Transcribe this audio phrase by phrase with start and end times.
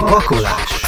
[0.00, 0.82] Vakolás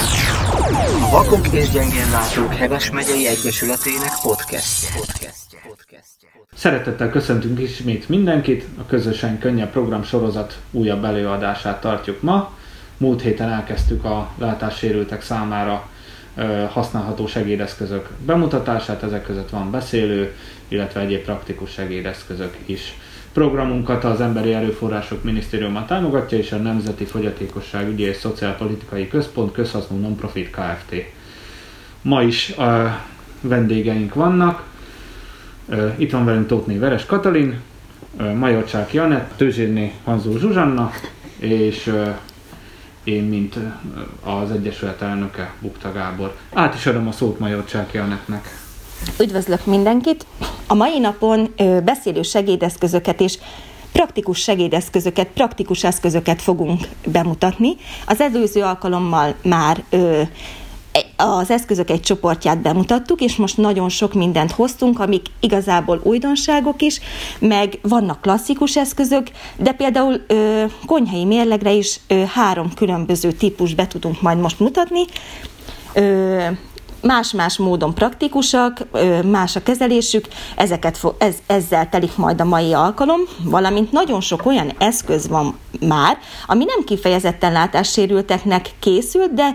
[1.01, 4.89] A Vakok és Gyengénlátók Heves megyei Egyesületének podcastje.
[5.67, 6.29] podcastje.
[6.55, 12.53] Szeretettel köszöntünk ismét mindenkit, a közösen könnyebb program sorozat újabb előadását tartjuk ma.
[12.97, 15.89] Múlt héten elkezdtük a látássérültek számára
[16.71, 20.35] használható segédeszközök bemutatását, ezek között van beszélő,
[20.69, 22.95] illetve egyéb praktikus segédeszközök is.
[23.35, 30.51] Programunkat az Emberi Erőforrások Minisztériuma támogatja, és a Nemzeti Fogyatékosságügyi és Szociálpolitikai Központ közhasznú nonprofit
[30.51, 30.95] Kft.
[32.03, 33.01] Ma is a
[33.41, 34.63] vendégeink vannak.
[35.97, 37.61] Itt van velünk Tótné Veres Katalin,
[38.35, 40.91] Majorcsák Janett, Tőzsérné Hanzó Zsuzsanna,
[41.39, 41.93] és
[43.05, 43.57] én, mint
[44.25, 46.37] az Egyesület elnöke, Bukta Gábor.
[46.53, 48.64] Át is adom a szót Majorcsák Janettnek.
[49.21, 50.27] Üdvözlök mindenkit!
[50.67, 51.55] A mai napon
[51.85, 53.39] beszélő segédeszközöket és
[53.93, 57.77] praktikus segédeszközöket, praktikus eszközöket fogunk bemutatni.
[58.07, 60.23] Az előző alkalommal már ö,
[61.17, 67.01] az eszközök egy csoportját bemutattuk, és most nagyon sok mindent hoztunk, amik igazából újdonságok is,
[67.39, 73.87] meg vannak klasszikus eszközök, de például ö, konyhai mérlegre is ö, három különböző típus be
[73.87, 75.05] tudunk majd most mutatni.
[75.95, 76.47] Ö,
[77.05, 78.87] más-más módon praktikusak,
[79.25, 84.47] más a kezelésük, ezeket fo- ez, ezzel telik majd a mai alkalom, valamint nagyon sok
[84.47, 89.55] olyan eszköz van már, ami nem kifejezetten látássérülteknek készült, de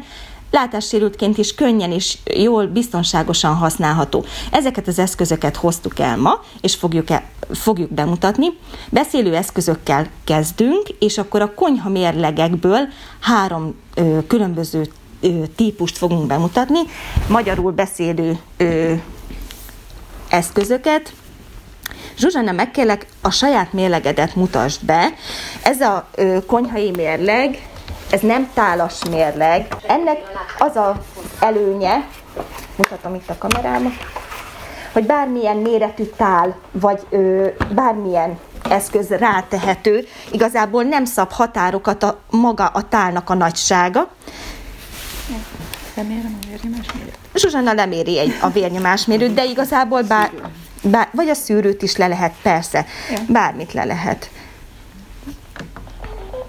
[0.51, 4.25] látássérültként is könnyen és jól, biztonságosan használható.
[4.51, 8.47] Ezeket az eszközöket hoztuk el ma, és fogjuk, el, fogjuk bemutatni.
[8.89, 12.87] Beszélő eszközökkel kezdünk, és akkor a konyha mérlegekből
[13.19, 14.89] három ö, különböző
[15.21, 16.79] ö, típust fogunk bemutatni,
[17.27, 18.93] magyarul beszélő ö,
[20.29, 21.13] eszközöket,
[22.17, 25.13] Zsuzsanna, megkérlek, a saját mérlegedet mutasd be.
[25.63, 27.67] Ez a ö, konyhai mérleg,
[28.11, 29.75] ez nem tálas mérleg.
[29.87, 30.17] Ennek
[30.57, 31.01] az a
[31.39, 32.07] előnye,
[32.75, 33.93] mutatom itt a kamerámat,
[34.91, 38.39] hogy bármilyen méretű tál, vagy ö, bármilyen
[38.69, 44.07] eszköz rátehető, igazából nem szab határokat a maga a tálnak a nagysága.
[45.95, 47.17] Remélem a vérnyomásmérőt.
[47.35, 50.29] Zsuzsanna leméri egy, a vérnyomásmérőt, de igazából bár,
[50.83, 53.17] bár, vagy a szűrőt is le lehet, persze, Ja.
[53.27, 54.29] bármit le lehet.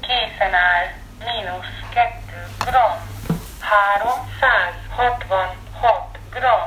[0.00, 0.86] készen áll,
[1.18, 2.10] mínusz 2
[2.58, 2.92] gram,
[3.60, 6.60] 366 gram.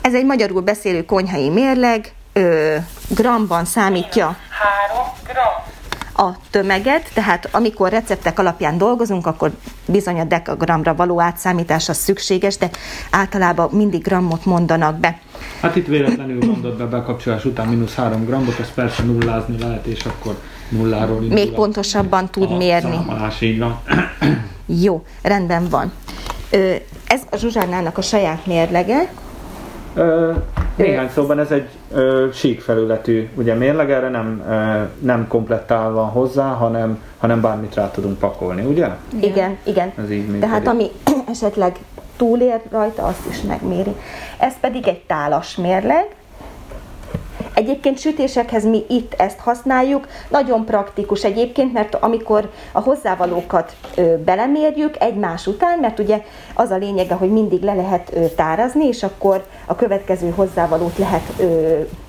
[0.00, 2.76] Ez egy magyarul beszélő konyhai mérleg, ö,
[3.08, 4.36] gramban számítja
[4.88, 5.62] 3 gram.
[6.16, 9.50] A tömeget, tehát amikor receptek alapján dolgozunk, akkor
[9.86, 12.70] bizony a dekagramra való átszámítás az szükséges, de
[13.10, 15.18] általában mindig grammot mondanak be.
[15.60, 20.04] Hát itt véletlenül mondott be bekapcsolás után mínusz 3 grammot, ezt persze nullázni lehet, és
[20.04, 20.38] akkor
[20.68, 22.96] nulláról indul Még pontosabban tud a mérni.
[23.06, 23.80] Számolás, így van.
[24.66, 25.92] Jó, rendben van.
[27.06, 29.08] Ez a Zsuzsánának a saját mérlege.
[30.76, 36.08] Néhány szóban ez egy ö, sík felületű ugye mérleg, erre nem, ö, nem komplettál van
[36.08, 38.88] hozzá, hanem, hanem bármit rá tudunk pakolni, ugye?
[39.20, 39.92] Igen, igen.
[39.98, 40.40] Ez így működik.
[40.40, 40.90] Tehát ami
[41.30, 41.76] esetleg
[42.16, 43.94] túlér rajta, azt is megméri.
[44.38, 46.15] Ez pedig egy tálas mérleg.
[47.56, 53.76] Egyébként sütésekhez mi itt ezt használjuk, nagyon praktikus egyébként, mert amikor a hozzávalókat
[54.24, 56.22] belemérjük egymás után, mert ugye
[56.54, 61.32] az a lényege, hogy mindig le lehet tárazni, és akkor a következő hozzávalót lehet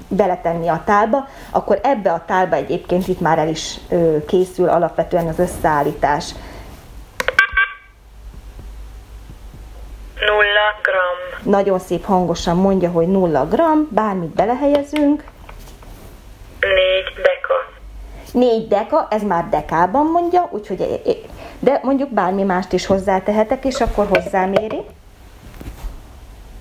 [0.07, 3.79] beletenni a tálba, akkor ebbe a tálba egyébként itt már el is
[4.27, 6.33] készül alapvetően az összeállítás.
[10.19, 10.39] 0
[10.83, 11.53] gram.
[11.53, 15.23] Nagyon szép hangosan mondja, hogy 0 gram, bármit belehelyezünk.
[16.59, 17.69] 4 deka.
[18.33, 21.01] 4 deka, ez már dekában mondja, úgyhogy
[21.59, 24.85] de mondjuk bármi mást is hozzátehetek, és akkor hozzáméri.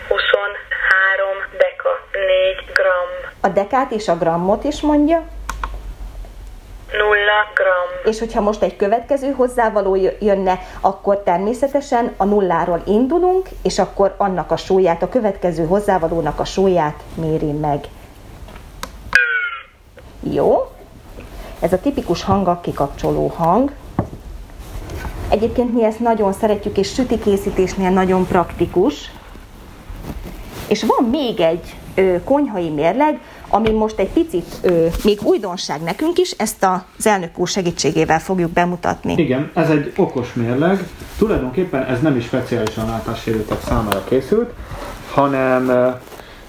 [0.08, 1.88] 23 deka.
[2.12, 3.08] 4 gram.
[3.40, 5.22] A dekát és a grammot is mondja,
[6.92, 7.08] 0
[7.54, 8.12] gram.
[8.12, 14.14] és hogyha most egy következő hozzávaló jö- jönne, akkor természetesen a nulláról indulunk, és akkor
[14.16, 17.84] annak a súlyát, a következő hozzávalónak a súlyát méri meg.
[20.32, 20.70] Jó?
[21.60, 23.72] Ez a tipikus hang, kikapcsoló hang.
[25.28, 29.10] Egyébként mi ezt nagyon szeretjük, és sütikészítésnél nagyon praktikus.
[30.68, 36.18] És van még egy ö, konyhai mérleg, ami most egy picit ö, még újdonság nekünk
[36.18, 39.14] is, ezt az elnök úr segítségével fogjuk bemutatni.
[39.16, 40.88] Igen, ez egy okos mérleg.
[41.18, 44.52] Tulajdonképpen ez nem is speciálisan látássérültek számára készült,
[45.12, 45.94] hanem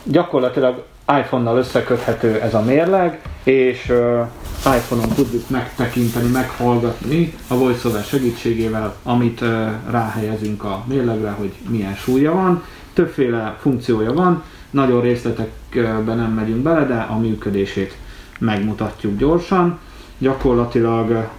[0.03, 4.27] gyakorlatilag iPhone-nal összeköthető ez a mérleg, és uh,
[4.75, 12.33] iPhone-on tudjuk megtekinteni, meghallgatni a VoiceOver segítségével, amit uh, ráhelyezünk a mérlegre, hogy milyen súlya
[12.33, 12.63] van.
[12.93, 17.97] Többféle funkciója van, nagyon részletekbe nem megyünk bele, de a működését
[18.39, 19.79] megmutatjuk gyorsan.
[20.17, 21.29] Gyakorlatilag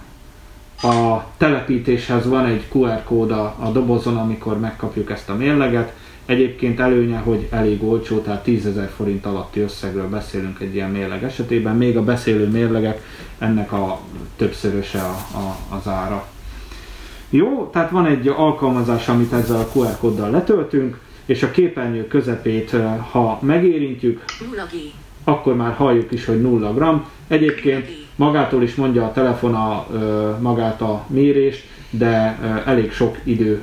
[0.81, 5.93] a telepítéshez van egy QR kód a, a dobozon, amikor megkapjuk ezt a mérleget.
[6.29, 11.23] Egyébként előnye, hogy elég olcsó, tehát 10 ezer forint alatti összegről beszélünk egy ilyen mérleg
[11.23, 11.75] esetében.
[11.75, 13.01] Még a beszélő mérlegek
[13.37, 13.99] ennek a
[14.35, 16.27] többszöröse a, a, az ára.
[17.29, 22.75] Jó, tehát van egy alkalmazás, amit ezzel a QR kóddal letöltünk, és a képernyő közepét,
[23.11, 24.75] ha megérintjük, 0G.
[25.23, 27.05] akkor már halljuk is, hogy 0 gram.
[27.27, 29.87] Egyébként magától is mondja a telefon a,
[30.39, 33.61] magát a mérést, de elég sok idő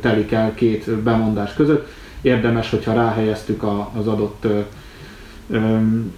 [0.00, 1.88] telik el két bemondás között.
[2.20, 4.46] Érdemes, hogyha ráhelyeztük a, az adott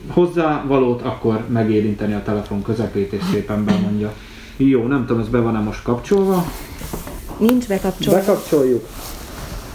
[0.09, 4.13] hozzávalót, akkor megérinteni a telefon közepét és szépen bemondja.
[4.57, 6.45] Jó, nem tudom, ez be van-e most kapcsolva.
[7.39, 8.19] Nincs bekapcsolva.
[8.19, 8.87] Bekapcsoljuk,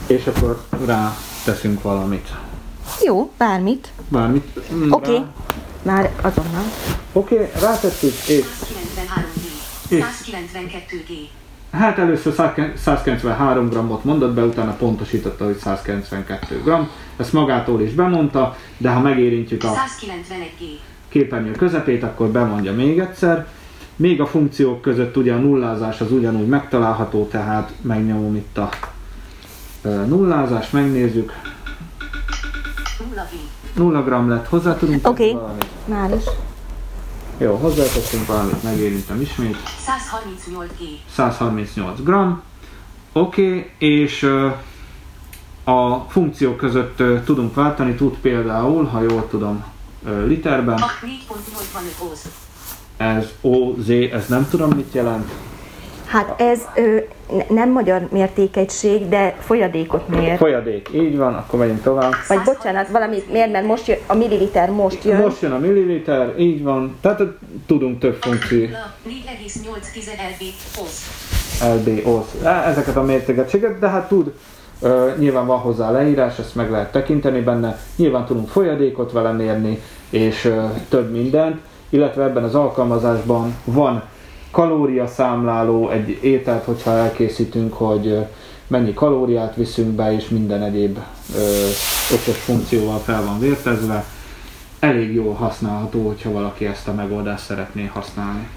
[0.07, 1.15] és akkor rá
[1.45, 2.29] teszünk valamit.
[3.05, 3.91] Jó, bármit.
[4.07, 4.73] Bármit.
[4.73, 5.25] Mm, Oké, okay.
[5.81, 6.63] már azonnal.
[7.11, 8.45] Oké, okay, rátettük, és
[9.89, 10.03] 193G.
[10.03, 11.42] 192G.
[11.77, 12.33] Hát először
[12.75, 16.89] 193 grammot mondott be, utána pontosította, hogy 192 gram.
[17.17, 20.63] Ezt magától is bemondta, de ha megérintjük a 191G.
[21.07, 23.47] képernyő közepét, akkor bemondja még egyszer.
[23.95, 28.69] Még a funkciók között ugye a nullázás az ugyanúgy megtalálható, tehát megnyomom itt a
[30.07, 31.33] nullázást, megnézzük.
[33.15, 33.35] 0G.
[33.75, 35.31] 0 gram lett, hozzá tudunk Oké.
[35.31, 35.65] valamit?
[35.85, 36.23] Már is.
[37.37, 39.57] Jó, hozzáteszünk valamit, megérintem ismét.
[39.87, 40.81] 138G.
[41.15, 42.41] 138 gram.
[43.13, 44.23] Oké, okay, és
[45.63, 49.63] a funkciók között tudunk váltani, tud például, ha jól tudom,
[50.25, 52.25] literben, A 4.85 oz.
[52.97, 55.31] ez OZ, ez nem tudom mit jelent.
[56.13, 56.97] Hát ez ö,
[57.35, 60.37] ne- nem magyar mértékegység, de folyadékot mér.
[60.37, 62.11] Folyadék, így van, akkor megyünk tovább.
[62.27, 65.21] Vagy bocsánat, valamit mér, mert most jön, a milliliter most jön.
[65.21, 67.21] Most jön a milliliter, így van, tehát
[67.65, 68.69] tudunk több funkció, 4,8
[70.31, 70.43] lb
[70.81, 71.01] oz.
[71.75, 74.33] LB, OZ, Á, ezeket a mértékegységet, de hát tud,
[74.81, 79.81] ö, nyilván van hozzá leírás, ezt meg lehet tekinteni benne, nyilván tudunk folyadékot vele mérni,
[80.09, 81.59] és ö, több mindent,
[81.89, 84.03] illetve ebben az alkalmazásban van
[84.53, 88.25] kalóriaszámláló, egy ételt, hogyha elkészítünk, hogy
[88.67, 90.97] mennyi kalóriát viszünk be, és minden egyéb
[91.35, 91.39] ö,
[92.13, 94.05] összes funkcióval fel van vértezve.
[94.79, 98.47] Elég jól használható, hogyha valaki ezt a megoldást szeretné használni.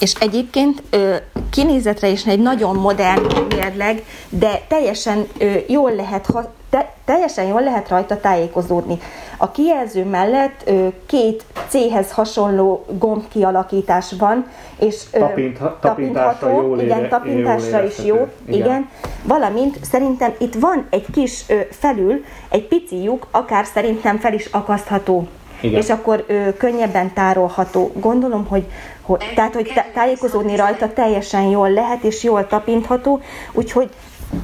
[0.00, 1.14] És egyébként ö,
[1.50, 7.62] kinézetre is egy nagyon modern mérleg, de teljesen ö, jól lehet, ha, te, teljesen jól
[7.62, 8.98] lehet rajta tájékozódni.
[9.36, 14.46] A kijelző mellett ö, két C-hez hasonló gomb kialakítás van,
[14.78, 18.14] és ö, Tapint- tapintásra jól ére- igen, tapintásra jól is jó,
[18.46, 18.60] Igen.
[18.60, 18.88] igen.
[19.24, 24.46] Valamint szerintem itt van egy kis ö, felül, egy pici lyuk, akár szerintem fel is
[24.46, 25.26] akasztható.
[25.60, 25.80] Igen.
[25.80, 27.90] És akkor ö, könnyebben tárolható.
[27.94, 28.64] Gondolom, hogy,
[29.02, 33.20] hogy tehát, hogy tá- tájékozódni rajta teljesen jól lehet, és jól tapintható,
[33.52, 33.88] úgyhogy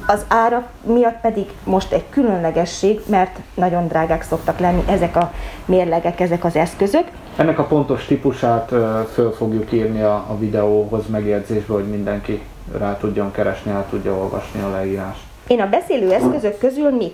[0.05, 5.31] az ára miatt pedig most egy különlegesség, mert nagyon drágák szoktak lenni ezek a
[5.65, 7.03] mérlegek, ezek az eszközök.
[7.35, 8.73] Ennek a pontos típusát
[9.13, 12.41] föl fogjuk írni a, a videóhoz megjegyzésbe, hogy mindenki
[12.77, 15.19] rá tudjon keresni, el tudja olvasni a leírást.
[15.47, 17.13] Én a beszélő eszközök közül mi,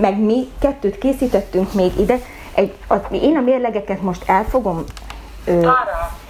[0.00, 2.18] meg mi kettőt készítettünk még ide.
[2.54, 4.84] Egy, a, én a mérlegeket most el fogom
[5.44, 5.68] ö,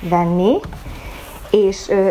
[0.00, 0.58] venni,
[1.50, 2.08] és ö,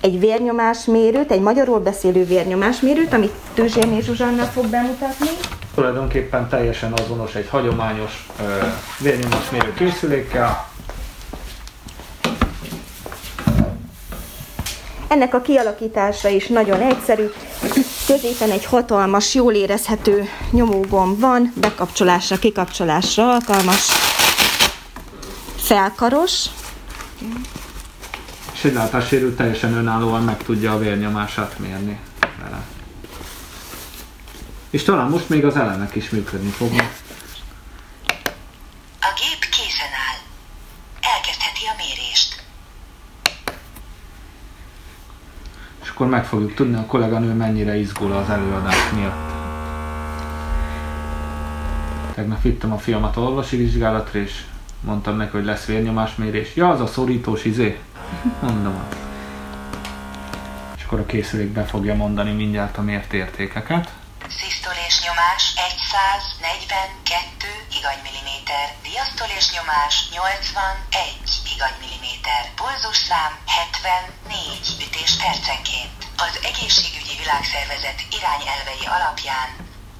[0.00, 5.28] egy vérnyomásmérőt, egy magyarul beszélő vérnyomásmérőt, amit Tőzsérné Zsuzsanna fog bemutatni.
[5.74, 8.66] Tulajdonképpen teljesen azonos egy hagyományos ö,
[8.98, 10.66] vérnyomásmérő készülékkel.
[15.08, 17.30] Ennek a kialakítása is nagyon egyszerű.
[18.06, 23.86] Középen egy hatalmas, jól érezhető nyomógomb van, bekapcsolásra, kikapcsolásra alkalmas,
[25.56, 26.44] felkaros,
[28.58, 31.98] És egy látássérült teljesen önállóan meg tudja a vérnyomását mérni
[32.42, 32.64] vele.
[34.70, 36.92] És talán most még az elemek is működni fognak.
[39.00, 40.18] A gép készen áll.
[41.14, 42.42] Elkezdheti a mérést.
[45.82, 49.32] És akkor meg fogjuk tudni a kolléganő mennyire izgul az előadás miatt.
[52.14, 54.44] Tegnap vittem a fiamat orvosi vizsgálatra, és
[54.80, 56.56] mondtam neki, hogy lesz vérnyomásmérés.
[56.56, 57.80] Ja, az a szorítós izé.
[58.40, 58.88] Mondom.
[60.76, 63.92] És akkor a készülék be fogja mondani mindjárt a mért értékeket.
[64.28, 65.42] Szisztolés nyomás
[65.92, 67.48] 142
[67.78, 71.18] iganymilliméter, diasztolés nyomás 81
[71.54, 75.98] iganymilliméter, pulzusszám 74 ütés percenként.
[76.26, 79.48] Az egészségügyi világszervezet irányelvei alapján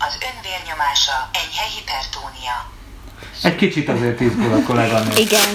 [0.06, 2.56] az önvérnyomása enyhe hipertónia.
[3.48, 5.12] Egy kicsit azért izgul a kolléganő.
[5.26, 5.50] Igen,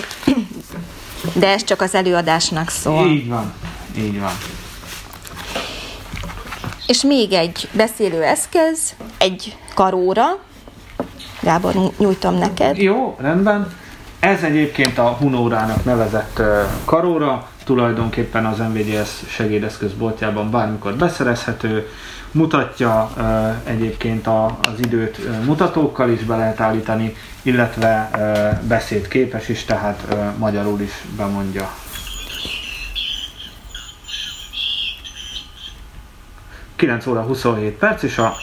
[1.33, 3.07] de ez csak az előadásnak szól.
[3.07, 3.53] Így van,
[3.97, 4.31] így van.
[6.87, 10.25] És még egy beszélő eszköz, egy karóra.
[11.41, 12.77] Gábor, nyújtom neked.
[12.77, 13.73] Jó, rendben.
[14.19, 16.41] Ez egyébként a Hunórának nevezett
[16.85, 21.89] karóra, tulajdonképpen az MVGS segédeszközboltjában bármikor beszerezhető,
[22.31, 23.09] mutatja
[23.63, 28.09] egyébként az időt mutatókkal is be lehet állítani, illetve
[28.67, 31.73] beszédképes is, tehát magyarul is bemondja.
[36.75, 38.35] Kilenc óra 27 perc, és a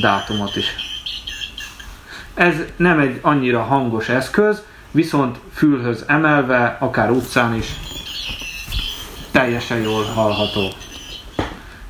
[0.00, 0.66] dátumot is.
[2.34, 7.66] Ez nem egy annyira hangos eszköz, viszont fülhöz emelve, akár utcán is
[9.30, 10.68] teljesen jól hallható.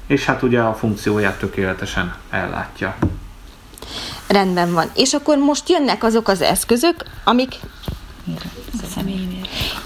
[0.06, 2.96] És hát ugye a funkcióját tökéletesen ellátja.
[4.32, 4.90] Rendben van.
[4.94, 7.54] És akkor most jönnek azok az eszközök, amik...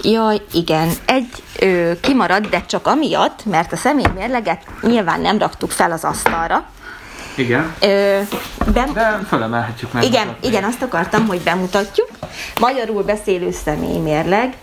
[0.01, 0.89] Jaj, igen.
[1.05, 6.65] Egy ö, kimarad, de csak amiatt, mert a személymérleget nyilván nem raktuk fel az asztalra.
[7.35, 8.19] Igen, Ö,
[8.73, 10.03] bem- de fölemelhetjük meg.
[10.03, 12.09] igen, igen, azt akartam, hogy bemutatjuk.
[12.59, 14.57] Magyarul beszélő személymérleg.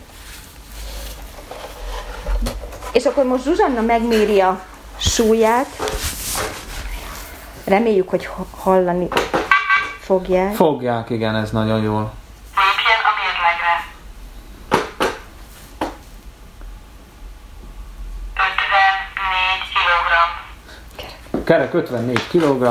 [2.93, 4.61] És akkor most Zsuzsanna megméri a
[5.01, 5.67] súlyát.
[7.65, 9.09] Reméljük, hogy ha- hallani
[10.05, 10.55] fogják.
[10.55, 12.13] Fogják, igen, ez nagyon jól.
[12.55, 13.93] Lépjen a mérlegre.
[18.35, 19.73] 54
[21.33, 21.45] kg.
[21.45, 22.69] Kerek 54 kg.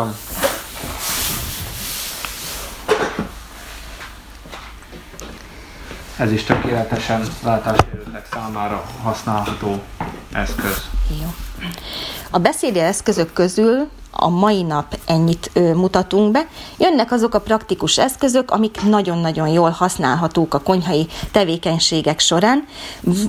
[6.17, 9.81] Ez is tökéletesen látássérültek számára használható
[10.33, 10.89] eszköz.
[11.21, 11.27] Jó.
[12.31, 16.47] A beszédi eszközök közül a mai nap ennyit ö, mutatunk be.
[16.77, 22.65] Jönnek azok a praktikus eszközök, amik nagyon-nagyon jól használhatók a konyhai tevékenységek során.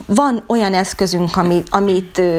[0.07, 2.39] Van olyan eszközünk, ami, amit ö,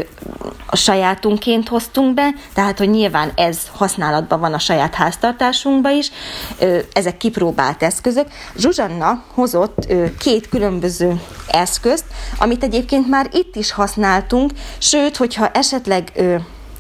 [0.66, 6.12] a sajátunként hoztunk be, tehát hogy nyilván ez használatban van a saját háztartásunkban is.
[6.60, 8.28] Ö, Ezek kipróbált eszközök.
[8.58, 12.06] Zsuzsanna hozott ö, két különböző eszközt,
[12.38, 16.36] amit egyébként már itt is használtunk, sőt, hogyha esetleg ö,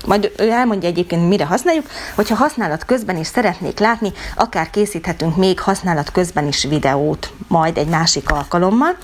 [0.05, 1.85] majd ő elmondja egyébként, mire használjuk,
[2.15, 7.87] hogyha használat közben is szeretnék látni, akár készíthetünk még használat közben is videót, majd egy
[7.87, 8.97] másik alkalommal.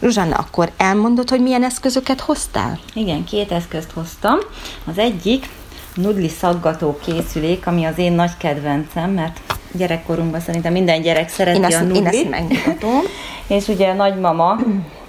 [0.00, 2.78] Zsuzsanna, akkor elmondod, hogy milyen eszközöket hoztál?
[2.94, 4.38] Igen, két eszközt hoztam.
[4.86, 5.48] Az egyik
[5.94, 9.40] nudli szaggató készülék, ami az én nagy kedvencem, mert
[9.72, 12.06] gyerekkorunkban szerintem minden gyerek szereti Én a ezt, én nudlit.
[12.06, 13.00] ezt megmutatom.
[13.56, 14.56] És ugye a nagymama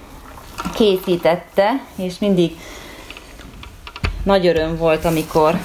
[0.78, 2.56] készítette, és mindig
[4.22, 5.58] nagy öröm volt, amikor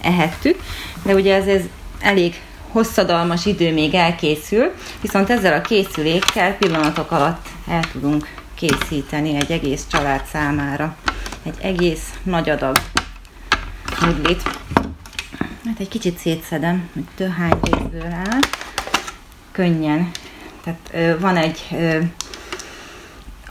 [0.00, 0.62] ehettük,
[1.02, 1.62] de ugye ez, ez
[2.00, 4.70] elég hosszadalmas idő még elkészül,
[5.00, 10.96] viszont ezzel a készülékkel pillanatok alatt el tudunk készíteni egy egész család számára
[11.42, 12.76] egy egész nagy adag
[14.00, 14.42] nudlit.
[15.64, 18.40] Hát egy kicsit szétszedem, hogy töhány részből áll.
[19.52, 20.10] Könnyen.
[20.64, 21.68] Tehát van egy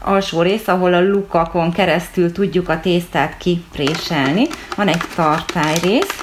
[0.02, 4.48] alsó rész, ahol a lukakon keresztül tudjuk a tésztát kipréselni.
[4.76, 6.16] Van egy tartály rész,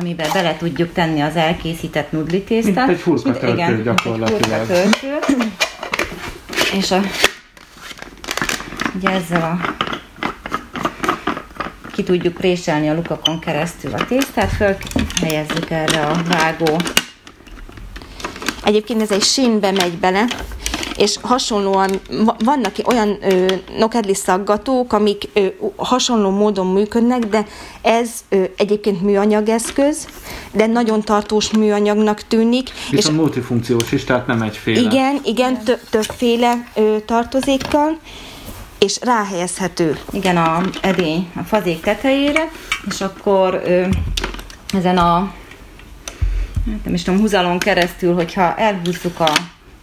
[0.00, 2.86] amiben bele tudjuk tenni az elkészített nudli tésztát.
[2.86, 4.66] Mint egy Mint- igen, egy gyakorlatilag.
[4.66, 5.18] hurkatöltő.
[6.72, 7.00] És a,
[8.94, 9.74] ugye ezzel a
[11.92, 14.76] ki tudjuk préselni a lukakon keresztül a tésztát, föl
[15.20, 16.76] helyezzük erre a vágó
[18.64, 20.24] Egyébként ez egy sínbe megy bele,
[21.00, 21.90] és hasonlóan
[22.24, 27.46] va- vannak olyan ö, nokedli szaggatók, amik ö, hasonló módon működnek, de
[27.82, 30.06] ez ö, egyébként műanyageszköz,
[30.52, 32.70] de nagyon tartós műanyagnak tűnik.
[32.90, 34.80] Viszont multifunkciós is, tehát nem egyféle.
[34.80, 37.98] Igen, igen, tö- többféle ö, tartozékkal,
[38.78, 39.98] és ráhelyezhető.
[40.12, 42.48] igen, a edény a fazék tetejére,
[42.88, 43.86] és akkor ö,
[44.76, 45.32] ezen a
[46.70, 49.30] hát nem is tudom, húzalon keresztül, hogyha elhúzzuk a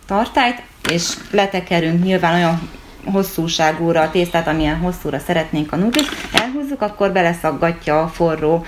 [0.06, 2.70] tartályt, és letekerünk nyilván olyan
[3.12, 8.66] hosszúságúra a tésztát, amilyen hosszúra szeretnénk a nudlit, elhúzzuk, akkor beleszaggatja a forró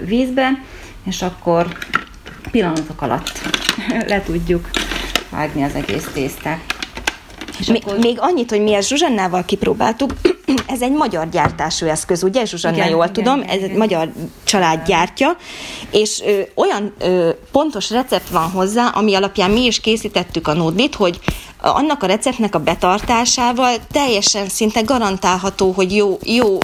[0.00, 0.48] vízbe,
[1.04, 1.66] és akkor
[2.50, 3.32] pillanatok alatt
[4.08, 4.70] le tudjuk
[5.30, 6.85] vágni az egész tésztát.
[7.58, 10.12] És Még, még annyit, hogy mi ezt Zsuzsannával kipróbáltuk,
[10.74, 14.12] ez egy magyar gyártású eszköz, ugye Zsuzsanna, Igen, jól igen, tudom, igen, ez egy magyar
[14.44, 15.36] család gyártja,
[15.90, 20.94] és ö, olyan ö, pontos recept van hozzá, ami alapján mi is készítettük a nudlit,
[20.94, 21.18] hogy
[21.60, 26.58] annak a receptnek a betartásával teljesen szinte garantálható, hogy jó, jó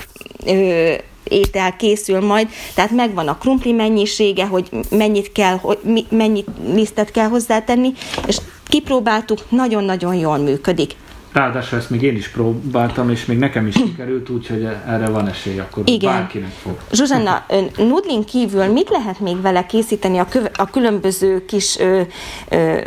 [0.47, 0.93] ö,
[1.25, 7.11] étel készül majd, tehát megvan a krumpli mennyisége, hogy mennyit kell, hogy mi, mennyit lisztet
[7.11, 7.93] kell hozzátenni,
[8.27, 8.37] és
[8.73, 10.95] kipróbáltuk, nagyon-nagyon jól működik.
[11.33, 15.59] Ráadásul ezt még én is próbáltam, és még nekem is sikerült, úgyhogy erre van esély,
[15.59, 16.13] akkor Igen.
[16.13, 16.79] bárkinek fog.
[16.93, 22.01] Zsuzsanna, nudlin kívül mit lehet még vele készíteni a, köve, a különböző kis ö,
[22.49, 22.81] ö,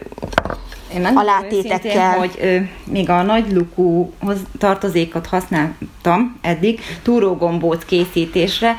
[0.96, 1.78] Én alátétekkel.
[1.86, 2.58] őszintén, hogy ö,
[2.92, 8.76] még a nagy lukúhoz tartozékot használtam eddig túrógombóc készítésre,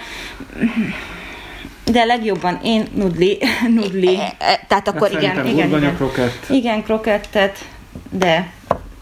[1.92, 3.38] de legjobban én nudli,
[3.76, 5.96] nudli, e, e, tehát akkor Hát igen, igen, igen.
[5.96, 6.50] krokett.
[6.50, 7.64] igen, krokettet,
[8.10, 8.52] de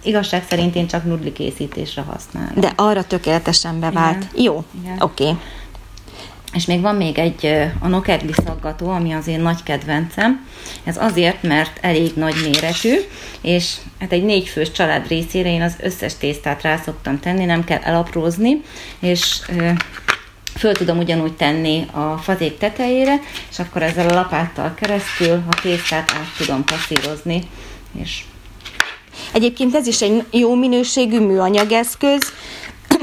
[0.03, 2.61] igazság szerint én csak nudli készítésre használom.
[2.61, 4.27] de arra tökéletesen bevált.
[4.33, 4.45] Igen.
[4.45, 4.97] Jó, Igen.
[5.01, 5.25] oké.
[5.25, 5.37] Okay.
[6.53, 10.47] És még van még egy a nokedli szaggató, ami az én nagy kedvencem.
[10.85, 12.95] Ez azért, mert elég nagy méretű,
[13.41, 17.81] és hát egy négyfős család részére én az összes tésztát rá szoktam tenni, nem kell
[17.83, 18.61] elaprózni,
[18.99, 19.41] és
[20.57, 23.21] föl tudom ugyanúgy tenni a fazék tetejére,
[23.51, 27.43] és akkor ezzel a lapáttal keresztül a tésztát át tudom passzírozni,
[27.93, 28.25] és
[29.33, 32.33] Egyébként ez is egy jó minőségű műanyageszköz.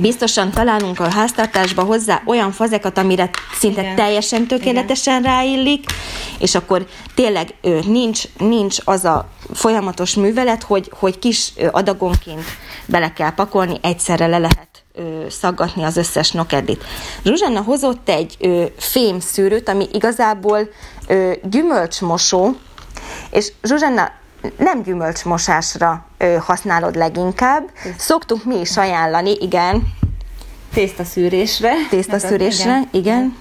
[0.00, 3.96] Biztosan találunk a háztartásba hozzá olyan fazekat, amire szinte Igen.
[3.96, 5.84] teljesen tökéletesen ráillik,
[6.38, 7.54] és akkor tényleg
[7.86, 12.44] nincs, nincs az a folyamatos művelet, hogy, hogy kis adagonként
[12.86, 16.84] bele kell pakolni, egyszerre le lehet ö, szaggatni az összes nokedlit.
[17.24, 20.68] Zsuzsanna hozott egy ö, fém szűrőt, ami igazából
[21.06, 22.56] ö, gyümölcsmosó,
[23.30, 24.10] és Zsuzsanna,
[24.58, 27.70] nem gyümölcsmosásra ö, használod leginkább.
[27.98, 29.82] Szoktunk mi is ajánlani, igen,
[30.72, 31.72] tésztaszűrésre.
[31.90, 33.02] tésztaszűrésre, Hát, igen.
[33.02, 33.36] igen.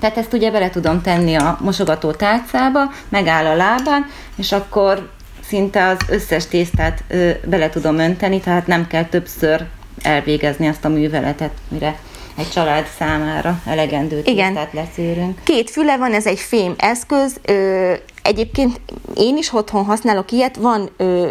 [0.00, 5.10] Tehát ezt ugye bele tudom tenni a mosogató tálcába, megáll a lábán, és akkor
[5.48, 9.66] szinte az összes tésztát ö, bele tudom önteni, tehát nem kell többször
[10.02, 11.98] elvégezni azt a műveletet, mire
[12.38, 14.54] egy család számára elegendő Igen.
[14.54, 15.40] tésztát leszűrünk.
[15.44, 17.36] Két füle van, ez egy fém eszköz.
[17.44, 18.80] Ö, egyébként
[19.14, 21.28] én is otthon használok ilyet, van ö,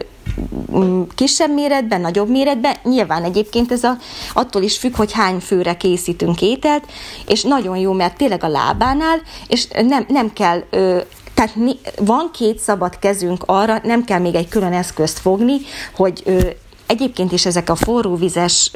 [1.15, 2.75] kisebb méretben, nagyobb méretben.
[2.84, 3.97] Nyilván egyébként ez a,
[4.34, 6.84] attól is függ, hogy hány főre készítünk ételt,
[7.27, 10.99] és nagyon jó, mert tényleg a lábánál, és nem, nem kell ö,
[11.34, 15.56] tehát mi, van két szabad kezünk arra, nem kell még egy külön eszközt fogni,
[15.95, 16.39] hogy ö,
[16.88, 18.71] egyébként is ezek a forróvizes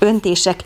[0.00, 0.62] öntések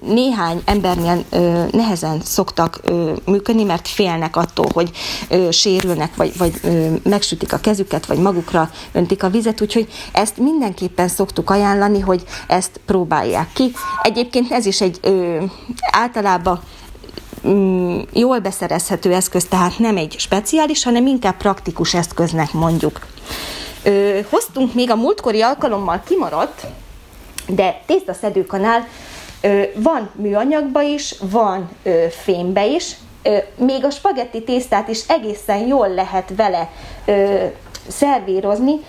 [0.00, 4.90] néhány embernél ö, nehezen szoktak ö, működni, mert félnek attól, hogy
[5.28, 10.36] ö, sérülnek, vagy, vagy ö, megsütik a kezüket, vagy magukra öntik a vizet, úgyhogy ezt
[10.36, 13.72] mindenképpen szoktuk ajánlani, hogy ezt próbálják ki.
[14.02, 15.44] Egyébként ez is egy ö,
[15.90, 16.60] általában
[17.48, 23.00] mm, jól beszerezhető eszköz, tehát nem egy speciális, hanem inkább praktikus eszköznek mondjuk.
[23.86, 26.66] Ö, hoztunk még a múltkori alkalommal kimaradt,
[27.48, 28.86] de tésztaszedőkanál
[29.40, 35.66] ö, van műanyagba is, van ö, fémbe is, ö, még a spagetti tésztát is egészen
[35.66, 36.70] jól lehet vele
[37.04, 37.44] ö,
[37.88, 38.80] szervírozni,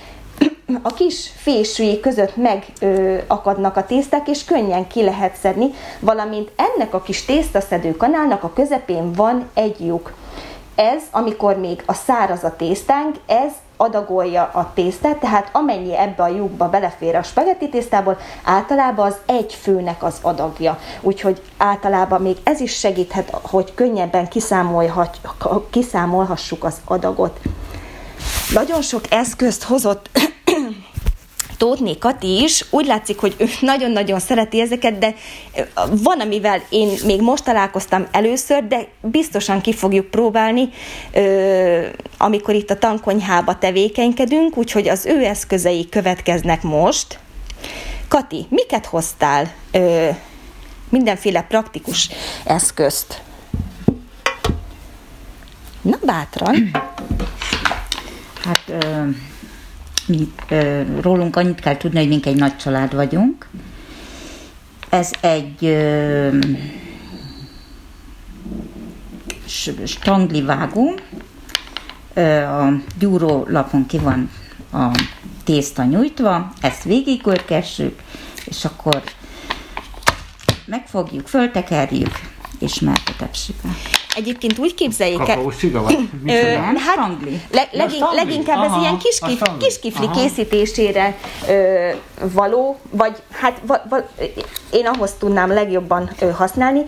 [0.81, 7.01] a kis fésűjé között megakadnak a tészták, és könnyen ki lehet szedni, valamint ennek a
[7.01, 10.13] kis tésztaszedő kanálnak a közepén van egy lyuk.
[10.75, 16.27] Ez, amikor még a száraz a tésztánk, ez adagolja a tésztát, tehát amennyi ebbe a
[16.27, 20.79] lyukba belefér a spagetti tésztából, általában az egy főnek az adagja.
[21.01, 24.27] Úgyhogy általában még ez is segíthet, hogy könnyebben
[25.69, 27.39] kiszámolhassuk az adagot.
[28.53, 30.09] Nagyon sok eszközt hozott
[31.57, 35.15] Tótné Kati is, úgy látszik, hogy ő nagyon-nagyon szereti ezeket, de
[35.91, 40.69] van, amivel én még most találkoztam először, de biztosan ki fogjuk próbálni,
[42.17, 47.19] amikor itt a tankonyhába tevékenykedünk, úgyhogy az ő eszközei következnek most.
[48.07, 49.53] Kati, miket hoztál?
[50.89, 52.09] Mindenféle praktikus
[52.43, 53.21] eszközt.
[55.81, 56.71] Na, bátran.
[58.43, 59.09] Hát ö,
[60.07, 63.47] mi, ö, rólunk annyit kell tudni, hogy mink egy nagy család vagyunk.
[64.89, 66.29] Ez egy ö,
[69.85, 70.99] stangli vágó.
[72.13, 74.29] Ö, a gyúró lapon ki van
[74.73, 74.91] a
[75.43, 78.01] tészta nyújtva, ezt végigörgessük,
[78.45, 79.03] és akkor
[80.65, 82.19] megfogjuk, föltekerjük,
[82.59, 83.69] és már a tepsibe.
[84.17, 85.97] Egyébként úgy képzeljék el, Kakaós csiga vagy?
[86.85, 87.41] Hát Stangli.
[87.51, 88.15] le, legin, stangli.
[88.15, 89.65] leginkább ez Aha, ilyen a kiskif, stangli.
[89.65, 90.21] kiskifli Aha.
[90.21, 91.17] készítésére
[91.49, 91.89] ö,
[92.33, 93.97] való, vagy hát va, va,
[94.71, 96.85] én ahhoz tudnám legjobban használni.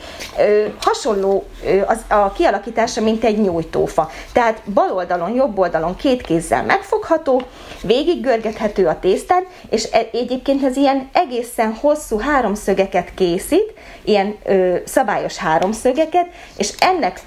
[0.81, 1.45] Hasonló
[1.85, 4.09] az, a kialakítása, mint egy nyújtófa.
[4.33, 7.41] Tehát bal oldalon, jobb oldalon két kézzel megfogható,
[7.81, 14.37] végig görgethető a tésztán, és e- egyébként ez ilyen egészen hosszú háromszögeket készít, ilyen
[14.85, 17.21] szabályos háromszögeket, és ennek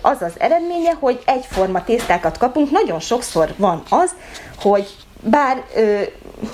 [0.00, 2.70] az az eredménye, hogy egyforma tésztákat kapunk.
[2.70, 4.10] Nagyon sokszor van az,
[4.60, 4.86] hogy
[5.22, 6.00] bár ö,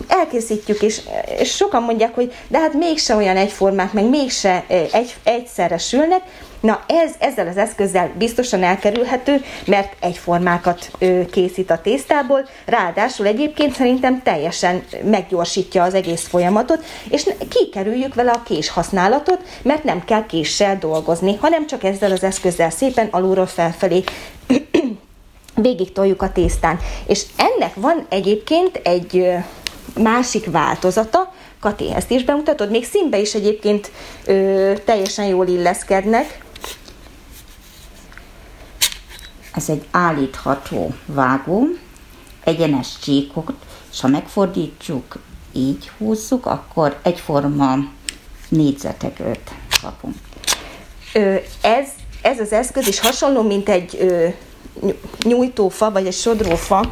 [0.09, 1.00] elkészítjük, és,
[1.38, 6.22] és sokan mondják, hogy de hát mégse olyan egyformák, meg mégse egy, egyszerre sülnek,
[6.61, 13.74] Na ez ezzel az eszközzel biztosan elkerülhető, mert egyformákat ö, készít a tésztából, ráadásul egyébként
[13.74, 20.26] szerintem teljesen meggyorsítja az egész folyamatot, és kikerüljük vele a kés használatot, mert nem kell
[20.26, 24.02] késsel dolgozni, hanem csak ezzel az eszközzel szépen alulról felfelé
[25.62, 26.78] végig toljuk a tésztán.
[27.06, 29.26] És ennek van egyébként egy
[29.94, 33.90] másik változata, Kati, ezt is bemutatod, még színbe is egyébként
[34.24, 36.44] ö, teljesen jól illeszkednek.
[39.54, 41.66] Ez egy állítható vágó,
[42.44, 43.52] egyenes csíkot,
[43.92, 45.18] és ha megfordítsuk,
[45.52, 47.76] így húzzuk, akkor egyforma
[48.48, 50.14] négyzeteket kapunk.
[51.12, 51.88] Ö, ez,
[52.22, 54.28] ez az eszköz is hasonló, mint egy ö,
[55.24, 56.88] nyújtófa, vagy egy sodrófa,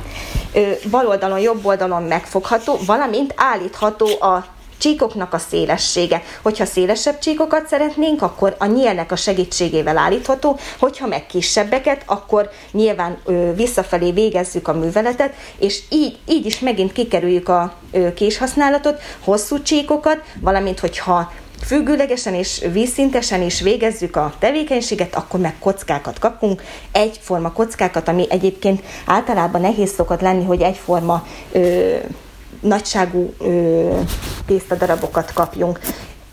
[0.91, 4.47] bal oldalon, jobb oldalon megfogható, valamint állítható a
[4.79, 6.23] csíkoknak a szélessége.
[6.43, 13.19] Hogyha szélesebb csíkokat szeretnénk, akkor a nyílnek a segítségével állítható, hogyha meg kisebbeket, akkor nyilván
[13.25, 19.62] ö, visszafelé végezzük a műveletet, és így, így is megint kikerüljük a ö, késhasználatot, hosszú
[19.62, 21.33] csíkokat, valamint hogyha
[21.64, 28.83] függőlegesen és vízszintesen is végezzük a tevékenységet, akkor meg kockákat kapunk, egyforma kockákat, ami egyébként
[29.07, 31.95] általában nehéz szokott lenni, hogy egyforma ö,
[32.61, 34.01] nagyságú ö,
[34.47, 35.81] tésztadarabokat kapjunk.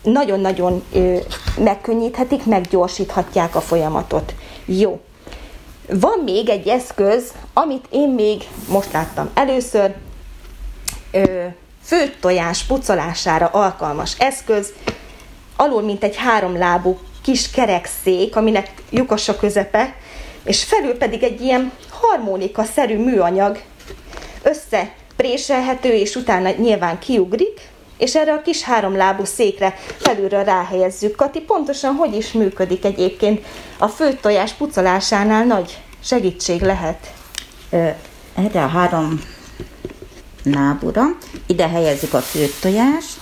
[0.02, 1.16] Nagyon-nagyon ö,
[1.58, 4.34] megkönnyíthetik, meggyorsíthatják a folyamatot.
[4.66, 5.00] Jó.
[5.88, 9.94] Van még egy eszköz, amit én még most láttam először,
[11.10, 11.44] ö,
[11.82, 14.72] főtt tojás pucolására alkalmas eszköz,
[15.56, 19.94] alul mint egy háromlábú kis kerekszék, aminek lyukas a közepe,
[20.44, 23.60] és felül pedig egy ilyen harmonika-szerű műanyag
[24.42, 27.60] összepréselhető, és utána nyilván kiugrik,
[27.98, 31.16] és erre a kis háromlábú székre felülről ráhelyezzük.
[31.16, 33.44] Kati, pontosan hogy is működik egyébként?
[33.78, 37.12] A főtt tojás pucolásánál nagy segítség lehet.
[37.70, 37.88] Ö,
[38.34, 39.20] Erre a három
[40.42, 41.02] nábura,
[41.46, 43.18] ide helyezzük a főtt tojást,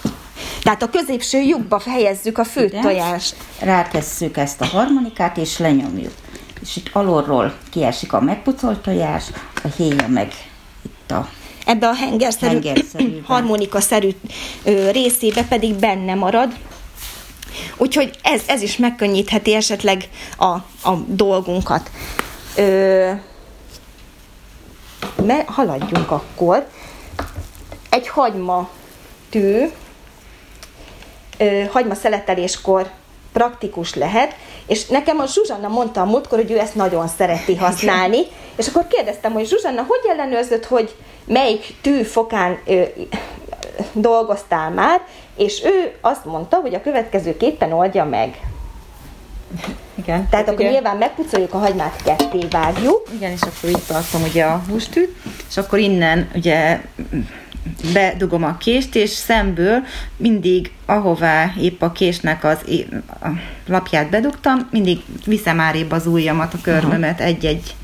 [0.63, 3.37] Tehát a középső lyukba helyezzük a főtt tojást.
[3.59, 6.13] rátesszük ezt a harmonikát és lenyomjuk.
[6.61, 9.25] És itt alulról kiesik a megpucolt tojás,
[9.63, 10.33] a héja meg
[10.83, 11.29] itt a
[11.67, 12.59] ebbe a hengerszerű,
[13.25, 14.11] harmonikaszerű
[14.91, 16.53] részébe pedig benne marad.
[17.77, 20.47] Úgyhogy ez, ez is megkönnyítheti esetleg a,
[20.83, 21.91] a dolgunkat.
[22.57, 23.11] Ö,
[25.27, 26.69] me, haladjunk akkor.
[27.89, 28.69] Egy hagyma
[29.31, 29.65] tű,
[31.71, 32.91] hagyma szeleteléskor
[33.33, 34.35] praktikus lehet,
[34.67, 38.23] és nekem a Zsuzsanna mondta a múltkor, hogy ő ezt nagyon szereti használni,
[38.57, 42.83] és akkor kérdeztem, hogy Zsuzsanna, hogy ellenőrzött, hogy melyik tű fokán ö,
[43.93, 45.01] dolgoztál már,
[45.37, 48.41] és ő azt mondta, hogy a következőképpen oldja meg.
[49.95, 50.29] Igen.
[50.29, 54.45] Tehát akkor ugye, nyilván megpucoljuk a hagymát, ketté vágjuk, Igen, és akkor így tartom ugye
[54.45, 55.17] a hústűt,
[55.49, 56.81] és akkor innen ugye
[57.93, 59.85] bedugom a kést, és szemből
[60.17, 62.59] mindig, ahová épp a késnek az
[63.23, 63.29] a
[63.67, 67.75] lapját bedugtam, mindig viszem árébb az ujjamat, a körmömet egy-egy.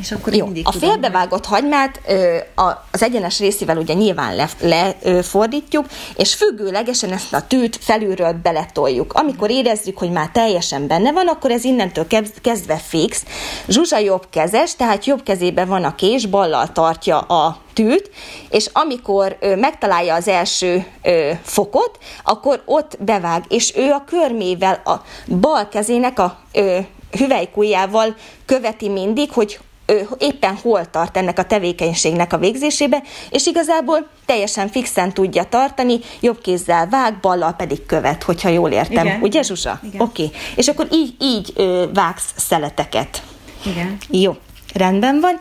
[0.00, 5.96] És akkor Jó, a félbevágott hagymát ö, a, az egyenes részével ugye nyilván lefordítjuk, le,
[6.16, 9.12] és függőlegesen ezt a tűt felülről beletoljuk.
[9.12, 13.24] Amikor érezzük, hogy már teljesen benne van, akkor ez innentől kez- kezdve fix.
[13.68, 18.10] Zsuzsa jobb kezes, tehát jobb kezében van a kés, ballal tartja a tűt,
[18.50, 24.82] és amikor ö, megtalálja az első ö, fokot, akkor ott bevág, és ő a körmével,
[24.84, 25.02] a
[25.34, 26.78] bal kezének a ö,
[27.10, 28.14] hüvelykujjával
[28.46, 29.58] követi mindig, hogy
[30.18, 36.40] éppen hol tart ennek a tevékenységnek a végzésébe, és igazából teljesen fixen tudja tartani, jobb
[36.40, 39.06] kézzel vág, ballal pedig követ, hogyha jól értem.
[39.06, 39.20] Igen.
[39.20, 39.80] Ugye, Zsuzsa?
[39.98, 40.24] Oké.
[40.24, 40.30] Okay.
[40.54, 41.52] És akkor így, így
[41.94, 43.22] vágsz szeleteket.
[43.64, 43.96] Igen.
[44.10, 44.36] Jó,
[44.74, 45.38] rendben van.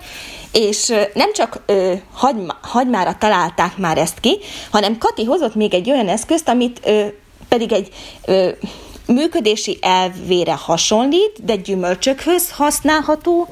[0.51, 4.39] És nem csak ö, hagyma, hagymára találták már ezt ki,
[4.71, 7.05] hanem Kati hozott még egy olyan eszközt, amit ö,
[7.47, 7.89] pedig egy
[8.25, 8.49] ö,
[9.07, 13.47] működési elvére hasonlít, de gyümölcsökhöz használható.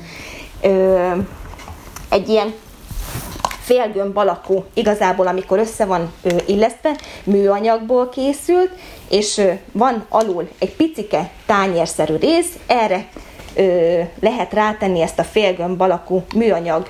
[0.64, 1.12] Ö,
[2.10, 2.54] egy ilyen
[3.62, 8.70] félgömb alakú, igazából amikor össze van ö, illesztve, műanyagból készült,
[9.10, 13.08] és ö, van alul egy picike tányérszerű rész, erre
[13.56, 16.90] ö, lehet rátenni ezt a félgömb alakú műanyag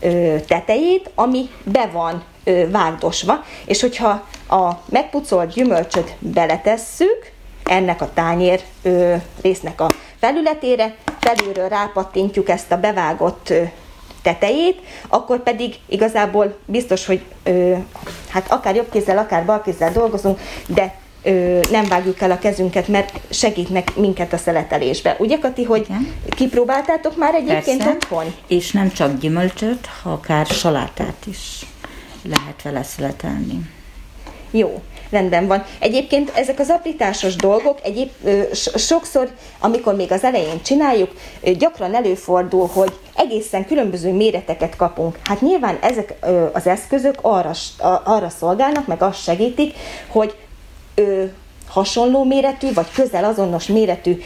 [0.00, 7.30] ö, tetejét, ami be van ö, vágdosva, és hogyha a megpucolt gyümölcsöt beletesszük,
[7.64, 9.90] ennek a tányér ö, résznek a
[10.22, 13.52] felületére, felülről rápattintjuk ezt a bevágott
[14.22, 17.74] tetejét, akkor pedig igazából biztos, hogy ö,
[18.28, 22.88] hát akár jobb kézzel, akár bal kézzel dolgozunk, de ö, nem vágjuk el a kezünket,
[22.88, 25.16] mert segítnek minket a szeletelésbe.
[25.18, 26.12] Ugye Kati, hogy Igen.
[26.28, 27.92] kipróbáltátok már egyébként Persze.
[27.92, 28.34] otthon?
[28.46, 31.66] És nem csak gyümölcsöt, ha akár salátát is
[32.22, 33.70] lehet vele szeletelni.
[34.50, 34.82] Jó,
[35.12, 35.64] rendben van.
[35.78, 38.10] Egyébként ezek az aprításos dolgok, egyéb,
[38.74, 41.10] sokszor, amikor még az elején csináljuk,
[41.58, 45.18] gyakran előfordul, hogy egészen különböző méreteket kapunk.
[45.24, 46.14] Hát nyilván ezek
[46.52, 47.52] az eszközök arra,
[48.04, 49.74] arra szolgálnak, meg azt segítik,
[50.08, 50.34] hogy
[51.68, 54.20] hasonló méretű, vagy közel azonos méretű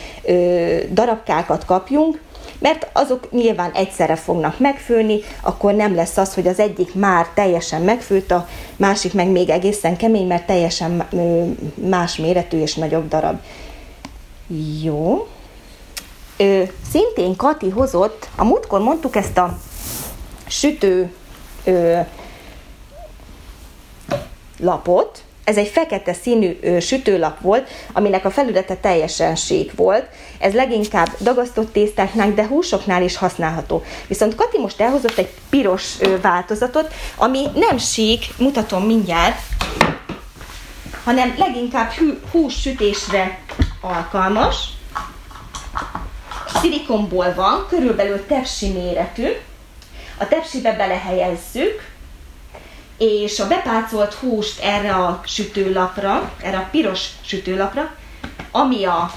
[0.92, 2.20] darabkákat kapjunk,
[2.58, 7.82] mert azok nyilván egyszerre fognak megfőni, akkor nem lesz az, hogy az egyik már teljesen
[7.82, 11.08] megfőtt, a másik meg még egészen kemény, mert teljesen
[11.74, 13.38] más méretű és nagyobb darab.
[14.82, 15.26] Jó.
[16.36, 19.58] Ö, szintén Kati hozott, a múltkor mondtuk ezt a
[20.46, 21.12] sütő
[21.64, 22.00] ö,
[24.58, 25.24] lapot.
[25.46, 30.08] Ez egy fekete színű ö, sütőlap volt, aminek a felülete teljesen sík volt.
[30.38, 33.82] Ez leginkább dagasztott tésztáknál, de húsoknál is hasznlálható.
[34.06, 39.38] Viszont Kati most elhozott egy piros ö, változatot, ami nem sík, mutatom mindjárt,
[41.04, 43.38] hanem leginkább hű, hússütésre
[43.80, 44.56] alkalmas.
[46.60, 49.28] Szilikonból van, körülbelül tepsi méretű.
[50.18, 51.94] A tepsibe belehelyezzük,
[52.98, 57.94] és a bepácolt húst erre a sütőlapra, erre a piros sütőlapra,
[58.50, 59.10] ami a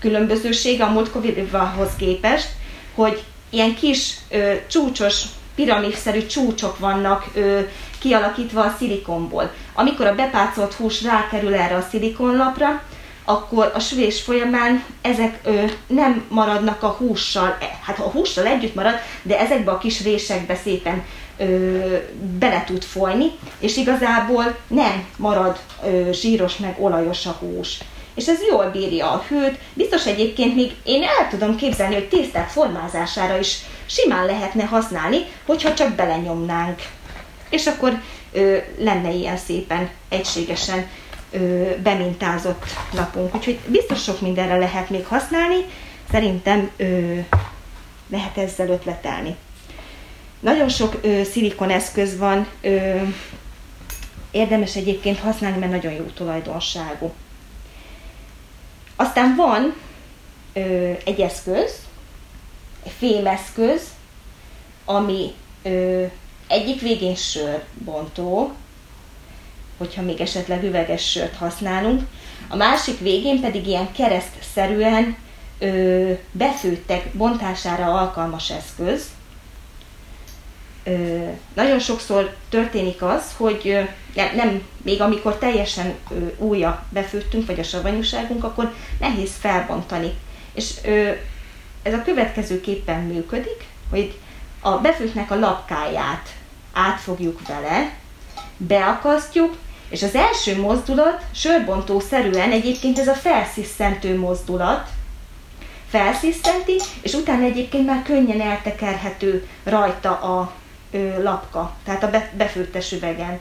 [0.00, 2.48] különbözőség a múltkorihoz képest,
[2.94, 5.22] hogy ilyen kis ö, csúcsos,
[5.54, 7.60] piramisszerű csúcsok vannak ö,
[7.98, 9.50] kialakítva a szilikonból.
[9.74, 12.82] Amikor a bepácolt hús rákerül erre a szilikonlapra,
[13.24, 18.74] akkor a süvés folyamán ezek ö, nem maradnak a hússal, e, hát a hússal együtt
[18.74, 21.04] marad, de ezekbe a kis résekbe szépen
[21.36, 21.96] ö,
[22.38, 27.78] bele tud folyni, és igazából nem marad ö, zsíros meg olajos a hús.
[28.14, 32.48] És ez jól bírja a hőt, biztos egyébként még én el tudom képzelni, hogy tészták
[32.48, 36.82] formázására is simán lehetne használni, hogyha csak belenyomnánk.
[37.50, 38.00] És akkor
[38.32, 40.86] ö, lenne ilyen szépen egységesen
[41.30, 43.34] ö, bemintázott lapunk.
[43.34, 45.64] Úgyhogy biztos sok mindenre lehet még használni,
[46.10, 47.18] szerintem ö,
[48.10, 49.36] lehet ezzel ötletelni.
[50.44, 53.00] Nagyon sok ö, szilikon eszköz van, ö,
[54.30, 57.12] érdemes egyébként használni, mert nagyon jó tulajdonságú.
[58.96, 59.74] Aztán van
[60.52, 61.78] ö, egy eszköz,
[62.84, 63.82] egy fémeszköz,
[64.84, 66.04] ami ö,
[66.48, 68.52] egyik végén sörbontó,
[69.78, 72.02] hogyha még esetleg üveges sört használunk,
[72.48, 75.16] a másik végén pedig ilyen keresztszerűen
[75.58, 79.04] ö, befőttek bontására alkalmas eszköz.
[81.54, 85.94] Nagyon sokszor történik az, hogy nem, nem, még amikor teljesen
[86.38, 90.12] újra befőttünk, vagy a savanyúságunk, akkor nehéz felbontani.
[90.52, 90.74] És
[91.82, 94.18] ez a következőképpen működik, hogy
[94.60, 96.28] a befőtnek a lapkáját
[96.72, 97.94] átfogjuk vele,
[98.56, 99.56] beakasztjuk,
[99.88, 104.88] és az első mozdulat sörbontó-szerűen egyébként ez a felszisztentő mozdulat,
[105.88, 110.52] felszisztenti, és utána egyébként már könnyen eltekerhető rajta a
[111.22, 113.38] lapka, tehát a be, befőttes üvegen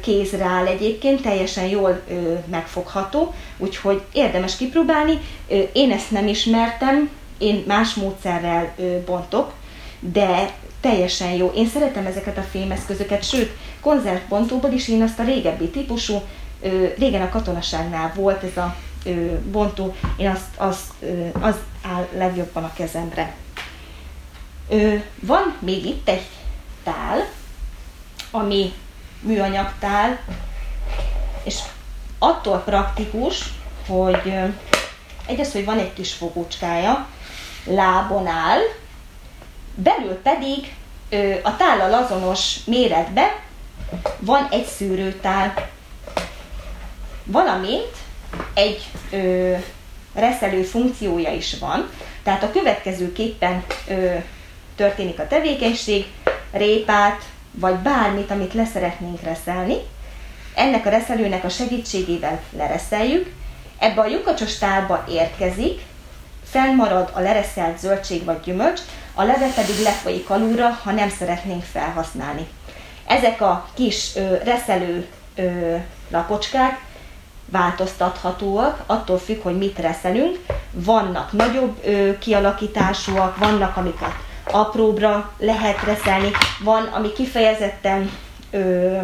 [0.00, 2.00] kézre áll egyébként, teljesen jól
[2.46, 5.18] megfogható, úgyhogy érdemes kipróbálni.
[5.72, 8.74] Én ezt nem ismertem, én más módszerrel
[9.06, 9.52] bontok,
[10.00, 11.52] de teljesen jó.
[11.54, 16.22] Én szeretem ezeket a fémeszközöket, sőt, konzervbontóból is én azt a régebbi típusú,
[16.98, 18.76] régen a katonaságnál volt ez a
[19.50, 20.92] bontó, én azt, azt,
[21.40, 23.34] az áll legjobban a kezemre.
[25.20, 26.26] Van még itt egy
[26.84, 27.28] tál,
[28.30, 28.72] ami
[29.20, 30.18] műanyagtál,
[31.44, 31.58] és
[32.18, 33.44] attól praktikus,
[33.86, 34.32] hogy
[35.26, 37.06] egyrészt, hogy van egy kis fogócskája,
[37.64, 38.60] lábon áll,
[39.74, 40.74] belül pedig
[41.42, 43.42] a tállal azonos méretbe
[44.18, 45.68] van egy szűrőtál,
[47.24, 47.96] valamint
[48.54, 49.54] egy ö,
[50.14, 51.90] reszelő funkciója is van,
[52.22, 54.14] tehát a következőképpen ö,
[54.76, 56.06] történik a tevékenység,
[56.52, 59.76] répát, vagy bármit, amit leszeretnénk reszelni,
[60.54, 63.32] ennek a reszelőnek a segítségével lereszeljük,
[63.78, 65.80] ebbe a lyukacsos tálba érkezik,
[66.44, 68.80] fennmarad a lereszelt zöldség vagy gyümölcs,
[69.14, 72.46] a leve pedig lefolyik alulra, ha nem szeretnénk felhasználni.
[73.06, 75.76] Ezek a kis ö, reszelő ö,
[76.10, 76.80] lapocskák
[77.50, 80.38] változtathatóak, attól függ, hogy mit reszelünk.
[80.70, 84.14] Vannak nagyobb ö, kialakításúak, vannak, amiket
[84.50, 88.10] apróbra lehet reszelni, van, ami kifejezetten
[88.50, 88.96] ö,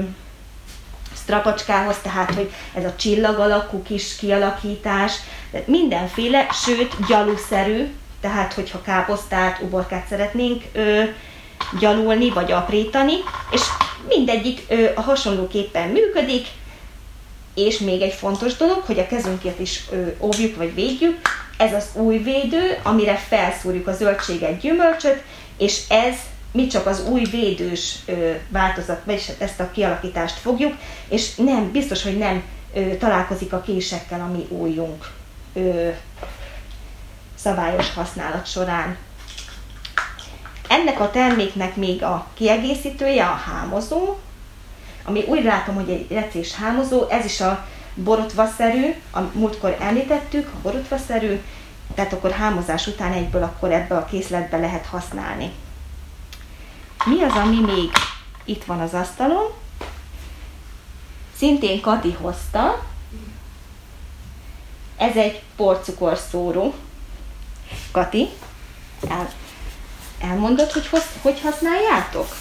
[1.23, 5.13] strapacskához, tehát hogy ez a csillag alakú kis kialakítás,
[5.51, 11.03] tehát mindenféle, sőt gyaluszerű, tehát hogyha káposztát, uborkát szeretnénk ö,
[11.79, 13.15] gyalulni vagy aprítani,
[13.51, 13.61] és
[14.09, 16.47] mindegyik ö, a hasonlóképpen működik,
[17.55, 21.21] és még egy fontos dolog, hogy a kezünket is ö, óvjuk vagy védjük,
[21.59, 25.23] ez az új védő, amire felszúrjuk a zöldséget, gyümölcsöt,
[25.57, 26.15] és ez
[26.53, 27.99] mi csak az új védős
[28.49, 30.75] változat, vagyis ezt a kialakítást fogjuk,
[31.09, 32.43] és nem, biztos, hogy nem
[32.99, 35.11] találkozik a késekkel a mi újunk
[37.35, 38.97] szabályos használat során.
[40.69, 44.19] Ennek a terméknek még a kiegészítője a hámozó,
[45.05, 47.67] ami úgy látom, hogy egy recés hámozó, ez is a
[48.05, 51.41] borotvaszerű, a múltkor említettük, a borotvaszerű,
[51.95, 55.53] tehát akkor hámozás után egyből akkor ebbe a készletbe lehet használni.
[57.05, 57.91] Mi az, ami még
[58.45, 59.53] itt van az asztalon?
[61.37, 62.87] Szintén Kati hozta.
[64.97, 66.75] Ez egy porcukorszóró.
[67.91, 68.29] Kati,
[69.09, 69.31] el,
[70.21, 72.37] elmondod, hogy hoz, hogy használjátok?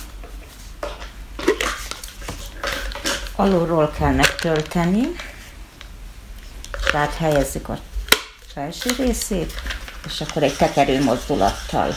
[3.36, 5.02] Alulról kell megtölteni,
[6.92, 7.78] tehát helyezzük a
[8.54, 9.54] felső részét,
[10.06, 11.96] és akkor egy tekerő mozdulattal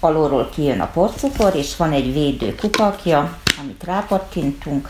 [0.00, 4.88] alulról kijön a porcukor, és van egy védő kupakja, amit rápattintunk.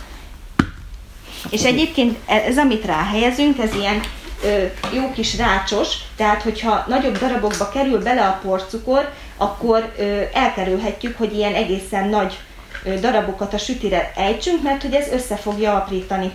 [1.51, 4.01] És egyébként ez, amit ráhelyezünk, ez ilyen
[4.45, 4.65] ö,
[4.95, 11.35] jó kis rácsos, tehát hogyha nagyobb darabokba kerül bele a porcukor, akkor ö, elkerülhetjük, hogy
[11.35, 12.39] ilyen egészen nagy
[12.85, 16.33] ö, darabokat a sütire ejtsünk, mert hogy ez össze fogja aprítani.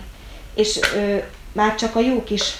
[0.54, 1.16] És ö,
[1.54, 2.54] már csak a jó kis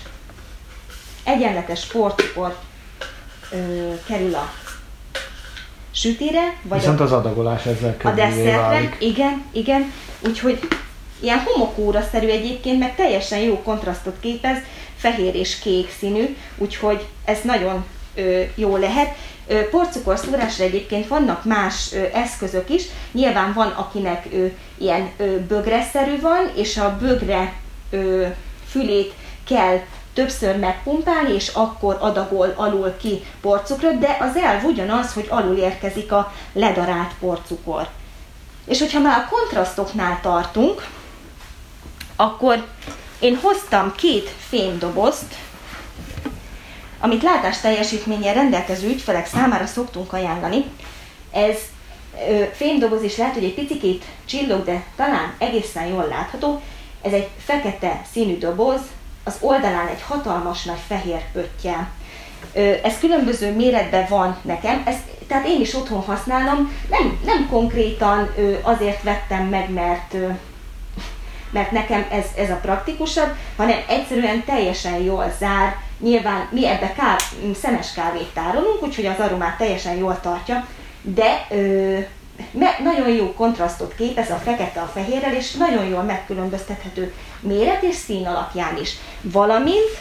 [1.25, 2.57] egyenletes porcukor
[3.51, 3.57] ö,
[4.07, 4.53] kerül a
[5.91, 8.97] sütire, vagy Viszont a, az adagolás ezzel a desszertre.
[8.99, 9.93] Igen, igen.
[10.27, 10.59] Úgyhogy
[11.21, 14.57] ilyen homokóra-szerű egyébként, meg teljesen jó kontrasztot képez,
[14.97, 19.17] fehér és kék színű, úgyhogy ez nagyon ö, jó lehet.
[19.47, 24.47] Ö, porcukor szúrásra egyébként vannak más ö, eszközök is, nyilván van, akinek ö,
[24.79, 27.53] ilyen ö, bögreszerű van, és a bögre
[27.91, 28.27] ö,
[28.75, 29.13] fülét
[29.47, 29.81] kell
[30.15, 36.13] többször megpumpálni, és akkor adagol alul ki porcukrot, de az elv ugyanaz, hogy alul érkezik
[36.13, 37.89] a ledarált porcukor.
[38.67, 40.87] És hogyha már a kontrasztoknál tartunk,
[42.17, 42.67] akkor
[43.19, 45.35] én hoztam két fémdobozt,
[47.01, 50.65] amit látás teljesítménnyel rendelkező ügyfelek számára szoktunk ajánlani.
[51.31, 51.57] Ez
[52.53, 56.63] fémdoboz is lehet, hogy egy picikét csillog, de talán egészen jól látható.
[57.05, 58.81] Ez egy fekete színű doboz,
[59.25, 61.88] az oldalán egy hatalmas nagy fehér pöttyel.
[62.83, 69.03] Ez különböző méretben van nekem, ezt, tehát én is otthon használom, nem, nem konkrétan azért
[69.03, 70.17] vettem meg, mert
[71.51, 75.77] mert nekem ez, ez a praktikusabb, hanem egyszerűen teljesen jól zár.
[75.99, 77.17] Nyilván mi ebbe ká,
[77.61, 80.67] szemes kávét tárolunk, úgyhogy az aromát teljesen jól tartja,
[81.03, 81.99] de ö,
[82.51, 87.94] me, nagyon jó kontrasztot képez a fekete a fehérrel, és nagyon jól megkülönböztethető méret és
[87.94, 88.97] szín alapján is.
[89.20, 90.01] Valamint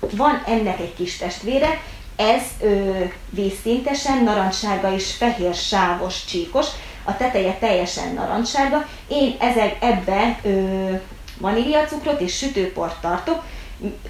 [0.00, 1.80] van ennek egy kis testvére,
[2.16, 6.66] ez ö, vízszintesen, narancssárga és fehér sávos csíkos,
[7.04, 8.86] a teteje teljesen narancssárga.
[9.08, 10.90] Én ezek ebbe ö,
[11.38, 13.44] vaníliacukrot és sütőport tartok,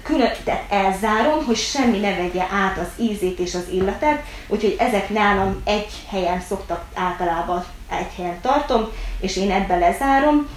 [0.03, 5.09] külön, tehát elzárom, hogy semmi ne vegye át az ízét és az illatát, úgyhogy ezek
[5.09, 8.87] nálam egy helyen szoktak általában egy helyen tartom,
[9.19, 10.47] és én ebbe lezárom.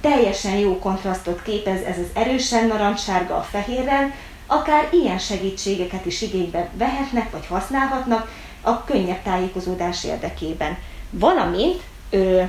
[0.00, 4.12] Teljesen jó kontrasztot képez ez az erősen narancssárga a fehérrel,
[4.46, 8.30] akár ilyen segítségeket is igénybe vehetnek, vagy használhatnak
[8.60, 10.78] a könnyebb tájékozódás érdekében.
[11.10, 12.42] Valamint ö,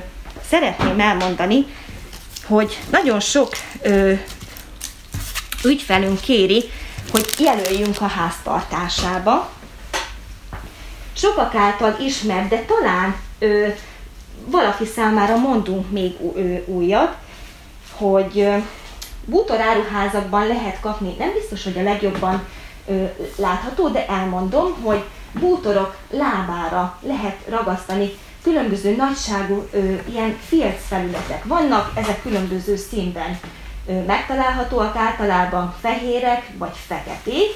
[0.48, 1.66] szeretném elmondani,
[2.44, 4.12] hogy nagyon sok ö,
[5.64, 6.70] ügyfelünk kéri,
[7.10, 9.50] hogy jelöljünk a háztartásába.
[11.16, 13.68] Sokak által ismert, de talán ö,
[14.44, 17.16] valaki számára mondunk még ö, újat,
[17.92, 18.48] hogy
[19.24, 22.42] bútoráruházakban lehet kapni, nem biztos, hogy a legjobban
[22.86, 23.04] ö,
[23.36, 25.02] látható, de elmondom, hogy
[25.32, 28.10] bútorok lábára lehet ragasztani
[28.42, 29.78] különböző nagyságú ö,
[30.10, 31.44] ilyen filc felületek.
[31.44, 33.38] Vannak, ezek különböző színben
[34.06, 37.50] megtalálhatóak, általában fehérek vagy feketék.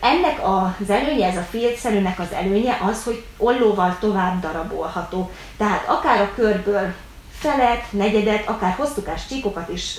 [0.00, 5.30] Ennek az előnye, ez a filcszerűnek az előnye az, hogy ollóval tovább darabolható.
[5.56, 6.94] Tehát akár a körből
[7.38, 9.98] felet, negyedet, akár hosszúkás csíkokat is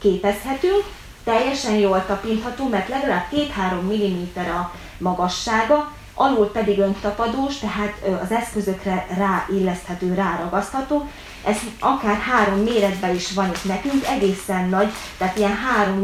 [0.00, 0.84] képezhetünk,
[1.24, 3.46] teljesen jól tapintható, mert legalább 2-3
[3.80, 11.08] mm a magassága, alul pedig öntapadós, tehát az eszközökre ráilleszthető, ráragasztható.
[11.46, 15.58] Ez akár három méretben is van itt nekünk, egészen nagy, tehát ilyen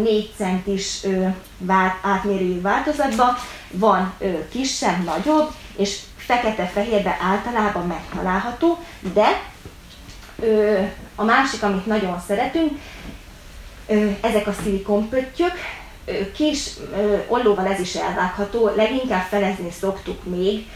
[0.05, 1.27] 3-4 centis ö,
[1.59, 3.37] vált, átmérőjű változatban,
[3.71, 8.79] van ö, kisebb, nagyobb, és fekete-fehérbe általában megtalálható,
[9.15, 9.43] de
[10.41, 10.79] ö,
[11.15, 12.79] a másik, amit nagyon szeretünk,
[13.87, 15.53] ö, ezek a szilikonpöttyök,
[16.35, 16.71] kis
[17.29, 20.67] ollóval ez is elvágható, leginkább felezni szoktuk még,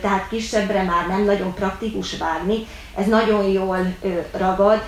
[0.00, 2.66] tehát kisebbre már nem nagyon praktikus vágni,
[2.96, 3.96] ez nagyon jól
[4.32, 4.82] ragad,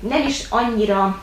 [0.00, 1.22] nem is annyira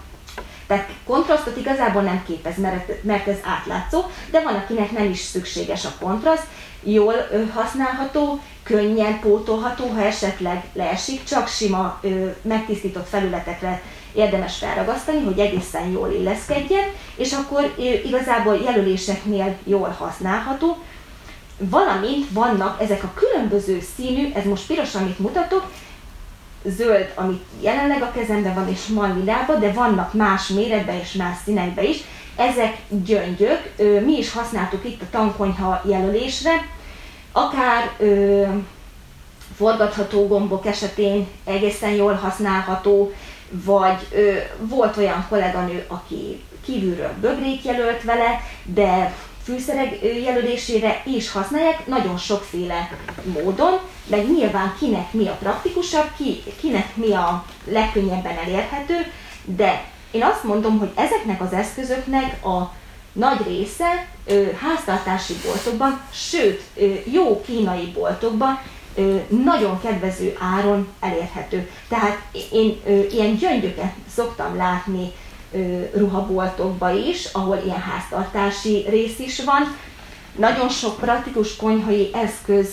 [0.68, 5.94] tehát kontrasztot igazából nem képez, mert, ez átlátszó, de van, akinek nem is szükséges a
[6.00, 6.46] kontraszt,
[6.84, 7.14] jól
[7.54, 12.02] használható, könnyen pótolható, ha esetleg leesik, csak sima
[12.42, 13.82] megtisztított felületekre
[14.14, 17.74] érdemes felragasztani, hogy egészen jól illeszkedjen, és akkor
[18.06, 20.78] igazából jelöléseknél jól használható.
[21.58, 25.72] Valamint vannak ezek a különböző színű, ez most piros, amit mutatok,
[26.64, 29.26] zöld, amit jelenleg a kezemben van, és van
[29.60, 31.98] de vannak más méretben és más színekben is.
[32.36, 33.74] Ezek gyöngyök,
[34.06, 36.66] mi is használtuk itt a tankonyha jelölésre,
[37.32, 38.44] akár ö,
[39.56, 43.12] forgatható gombok esetén egészen jól használható,
[43.52, 51.88] vagy ö, volt olyan kolléganő, aki kívülről bögrét jelölt vele, de fűszerek jelölésére is használják,
[51.88, 52.92] nagyon sokféle
[53.24, 59.12] módon, meg nyilván kinek mi a praktikusabb, ki, kinek mi a legkönnyebben elérhető,
[59.44, 62.74] de én azt mondom, hogy ezeknek az eszközöknek a
[63.12, 68.60] nagy része ö, háztartási boltokban, sőt, ö, jó kínai boltokban
[69.44, 71.70] nagyon kedvező áron elérhető.
[71.88, 72.18] Tehát
[72.52, 72.82] én
[73.12, 75.12] ilyen gyöngyöket szoktam látni
[75.94, 79.78] ruhaboltokba is, ahol ilyen háztartási rész is van.
[80.36, 82.68] Nagyon sok praktikus konyhai eszköz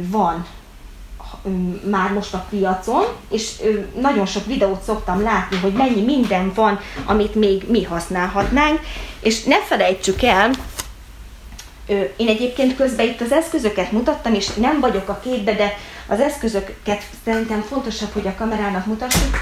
[0.00, 0.46] van
[1.90, 3.52] már most a piacon, és
[4.00, 8.80] nagyon sok videót szoktam látni, hogy mennyi minden van, amit még mi használhatnánk,
[9.20, 10.50] és ne felejtsük el,
[12.16, 15.72] én egyébként közben itt az eszközöket mutattam, és nem vagyok a képbe, de
[16.06, 19.36] az eszközöket szerintem fontosabb, hogy a kamerának mutassuk.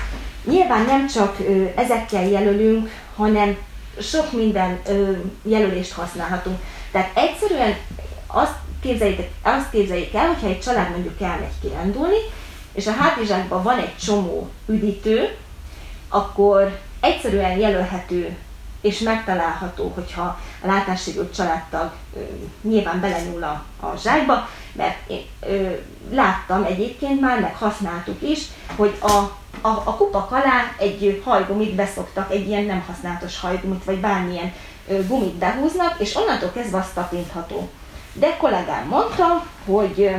[0.45, 1.37] Nyilván nem csak
[1.75, 3.57] ezekkel jelölünk, hanem
[4.01, 4.81] sok minden
[5.43, 6.59] jelölést használhatunk.
[6.93, 7.77] Tehát egyszerűen
[8.27, 12.19] azt képzeljétek, azt képzeljék el, hogyha egy család mondjuk elmegy kirándulni,
[12.73, 15.37] és a hátizsákban van egy csomó üdítő,
[16.09, 18.37] akkor egyszerűen jelölhető
[18.85, 20.23] és megtalálható, hogyha
[20.63, 22.21] a látássérült családtag ö,
[22.63, 25.71] nyilván belenyúl a, a zsákba, mert én ö,
[26.11, 29.13] láttam egyébként már, meg használtuk is, hogy a,
[29.61, 34.53] a, a kupak alá egy hajgumit beszoktak, egy ilyen nem használatos hajgumit, vagy bármilyen
[34.89, 37.69] ö, gumit behúznak, és onnantól kezdve az tapintható.
[38.13, 40.11] De kollégám mondta, hogy,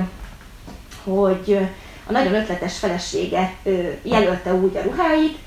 [1.04, 1.68] hogy
[2.08, 3.54] a nagyon ötletes felesége
[4.04, 5.38] jelölte úgy a ruháit,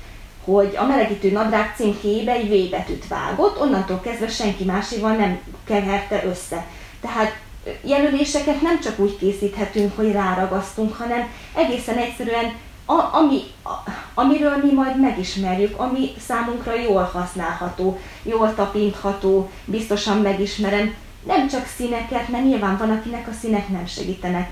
[0.43, 6.23] hogy a melegítő nadrág címkéjébe egy V betűt vágott, onnantól kezdve senki másival nem keverte
[6.25, 6.65] össze.
[7.01, 7.37] Tehát
[7.81, 12.53] jelöléseket nem csak úgy készíthetünk, hogy ráragasztunk, hanem egészen egyszerűen
[12.85, 20.93] a, ami, a, amiről mi majd megismerjük, ami számunkra jól használható, jól tapintható, biztosan megismerem,
[21.23, 24.51] nem csak színeket, mert nyilván van, akinek a színek nem segítenek,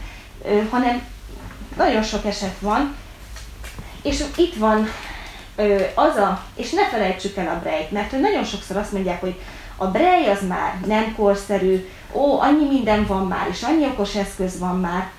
[0.69, 1.01] hanem
[1.77, 2.95] nagyon sok eset van,
[4.01, 4.87] és itt van
[5.95, 9.35] az a, és ne felejtsük el a brejt, mert hogy nagyon sokszor azt mondják, hogy
[9.77, 14.59] a brej az már nem korszerű, ó, annyi minden van már, és annyi okos eszköz
[14.59, 15.11] van már.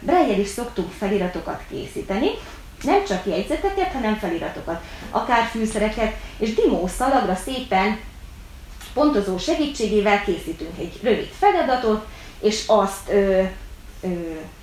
[0.00, 2.28] Brejjel is szoktunk feliratokat készíteni,
[2.82, 7.98] nem csak jegyzeteket, hanem feliratokat, akár fűszereket, és dimó szalagra szépen
[8.94, 12.06] pontozó segítségével készítünk egy rövid feladatot,
[12.40, 13.42] és azt ö,
[14.00, 14.08] ö,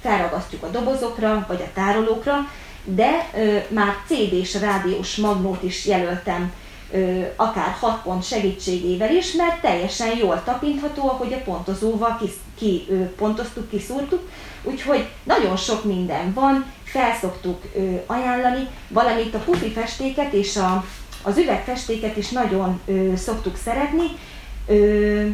[0.02, 2.36] felragasztjuk a dobozokra, vagy a tárolókra,
[2.84, 6.54] de ö, már CD-s rádiós magnót is jelöltem
[6.92, 12.86] ö, akár 6 pont segítségével is, mert teljesen jól tapintható, ahogy a pontozóval ki, ki
[12.90, 14.30] ö, kiszúrtuk,
[14.64, 20.86] úgyhogy nagyon sok minden van, felszoktuk ö, ajánlani, valamint a pufi festéket és a,
[21.24, 24.06] az üvegfestéket is nagyon ö, szoktuk szeretni,
[24.68, 25.28] ö,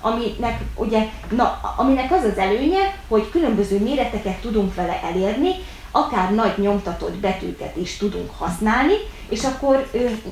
[0.00, 5.50] aminek, ugye, na, aminek az az előnye, hogy különböző méreteket tudunk vele elérni,
[5.98, 8.94] akár nagy nyomtatott betűket is tudunk használni,
[9.28, 9.90] és akkor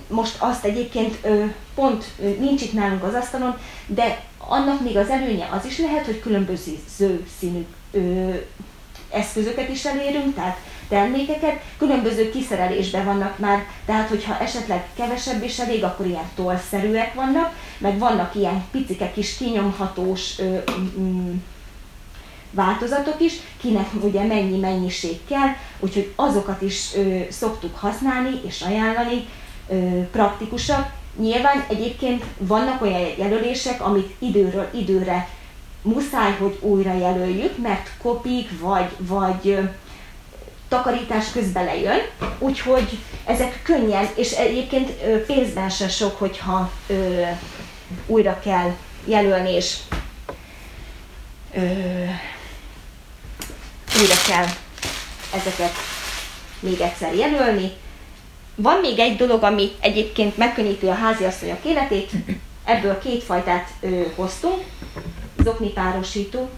[0.08, 1.18] most azt egyébként
[1.74, 2.04] pont
[2.38, 3.56] nincs itt nálunk az asztalon,
[3.86, 6.78] de annak még az előnye az is lehet, hogy különböző
[7.38, 7.66] színű
[9.10, 10.58] eszközöket is elérünk, tehát
[10.88, 17.54] termékeket, különböző kiszerelésben vannak már, tehát hogyha esetleg kevesebb is elég, akkor ilyen tollszerűek vannak,
[17.78, 20.58] meg vannak ilyen picike kis kinyomhatós ö,
[20.98, 21.34] mm,
[22.56, 25.48] változatok is, kinek ugye mennyi mennyiség kell,
[25.78, 29.28] úgyhogy azokat is ö, szoktuk használni és ajánlani,
[29.68, 30.92] ö, praktikusak.
[31.18, 35.28] Nyilván egyébként vannak olyan jelölések, amit időről időre
[35.82, 39.58] muszáj, hogy újra jelöljük, mert kopik vagy, vagy
[40.68, 42.00] takarítás közben lejön,
[42.38, 47.22] úgyhogy ezek könnyen, és egyébként ö, pénzben se sok, hogyha ö,
[48.06, 49.76] újra kell jelölni, és
[51.54, 51.60] ö,
[54.00, 54.46] újra kell
[55.34, 55.72] ezeket
[56.60, 57.70] még egyszer jelölni.
[58.54, 62.10] Van még egy dolog, ami egyébként megkönnyíti a háziasszonyok életét,
[62.64, 64.62] ebből két fajtát ö, hoztunk,
[65.42, 66.48] zokni párosító.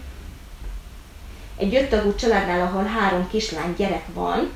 [1.57, 4.49] Egy öttagú családnál, ahol három kislány gyerek van,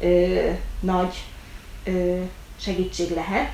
[0.00, 0.50] ö,
[0.80, 1.14] nagy
[1.84, 2.20] ö,
[2.60, 3.50] segítség lehet.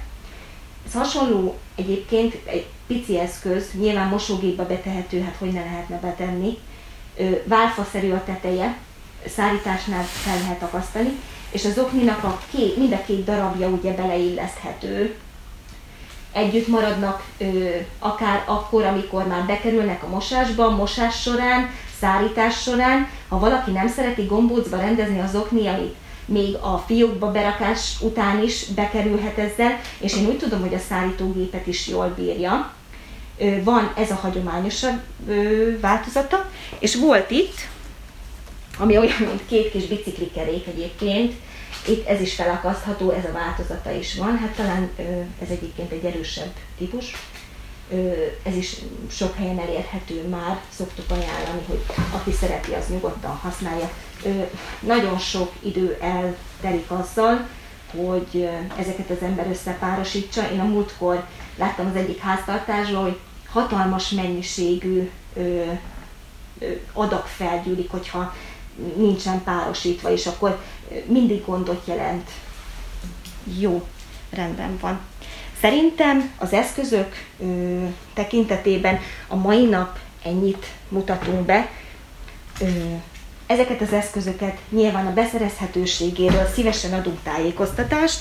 [0.87, 6.59] Ez hasonló egyébként egy pici eszköz, nyilván mosógépbe betehető, hát hogy ne lehetne betenni,
[7.45, 8.77] válfaszerű a teteje,
[9.27, 11.11] szárításnál fel lehet akasztani,
[11.51, 15.15] és az okninak a két, mind a két darabja ugye beleilleszthető.
[16.33, 23.09] Együtt maradnak ö, akár akkor, amikor már bekerülnek a mosásba, mosás során, szárítás során.
[23.29, 25.95] Ha valaki nem szereti gombócba rendezni az okni, amit
[26.25, 31.67] még a fiókba berakás után is bekerülhet ezzel, és én úgy tudom, hogy a szárítógépet
[31.67, 32.73] is jól bírja
[33.63, 35.01] van ez a hagyományosabb
[35.81, 37.57] változata, és volt itt,
[38.79, 41.35] ami olyan, mint két kis biciklikerék egyébként,
[41.87, 44.91] itt ez is felakasztható, ez a változata is van, hát talán
[45.43, 47.13] ez egyébként egy erősebb típus,
[48.43, 48.77] ez is
[49.11, 51.81] sok helyen elérhető már, szoktuk ajánlani, hogy
[52.15, 53.91] aki szereti, az nyugodtan használja.
[54.81, 57.47] Nagyon sok idő eltelik azzal,
[57.97, 60.51] hogy ezeket az ember összepárosítsa.
[60.53, 61.25] Én a múltkor
[61.59, 63.19] láttam az egyik háztartásban, hogy
[63.53, 65.65] hatalmas mennyiségű ö,
[66.59, 68.35] ö, adag felgyűlik, hogyha
[68.97, 70.59] nincsen párosítva, és akkor
[71.07, 72.31] mindig gondot jelent.
[73.59, 73.87] Jó,
[74.31, 75.01] rendben van.
[75.61, 77.85] Szerintem az eszközök ö,
[78.15, 81.71] tekintetében a mai nap ennyit mutatunk be.
[82.61, 82.67] Ö,
[83.47, 88.21] ezeket az eszközöket nyilván a beszerezhetőségéről szívesen adunk tájékoztatást,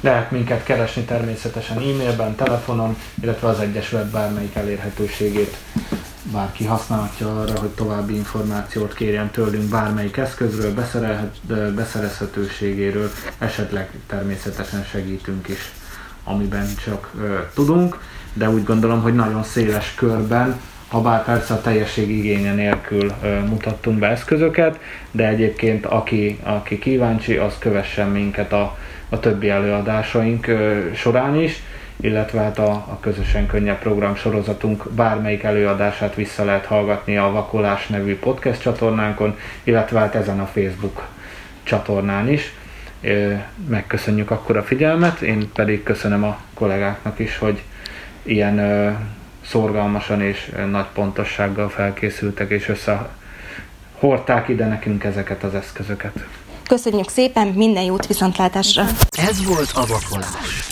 [0.00, 5.56] lehet minket keresni természetesen e-mailben, telefonon, illetve az Egyesület bármelyik elérhetőségét.
[6.32, 10.74] Bárki használhatja arra, hogy további információt kérjen tőlünk bármelyik eszközről,
[11.74, 15.72] beszerezhetőségéről, esetleg természetesen segítünk is,
[16.24, 17.98] amiben csak ö, tudunk,
[18.32, 23.40] de úgy gondolom, hogy nagyon széles körben ha bár persze a teljesség igénye nélkül ö,
[23.40, 24.78] mutattunk be eszközöket,
[25.10, 28.76] de egyébként aki, aki kíváncsi, az kövessen minket a
[29.08, 30.46] a többi előadásaink
[30.94, 31.62] során is,
[32.00, 37.86] illetve hát a, a Közösen Könnyebb program sorozatunk bármelyik előadását vissza lehet hallgatni a Vakolás
[37.86, 41.08] nevű podcast csatornánkon, illetve hát ezen a Facebook
[41.62, 42.52] csatornán is.
[43.68, 47.62] Megköszönjük akkor a figyelmet, én pedig köszönöm a kollégáknak is, hogy
[48.22, 48.60] ilyen
[49.44, 56.26] szorgalmasan és nagy pontossággal felkészültek és összehordták ide nekünk ezeket az eszközöket.
[56.68, 58.86] Köszönjük szépen, minden jót viszontlátásra!
[59.10, 60.70] Ez volt a vakolás.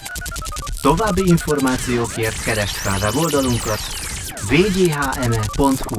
[0.82, 3.78] További információkért keresd fel weboldalunkat
[4.51, 5.97] wghme.hu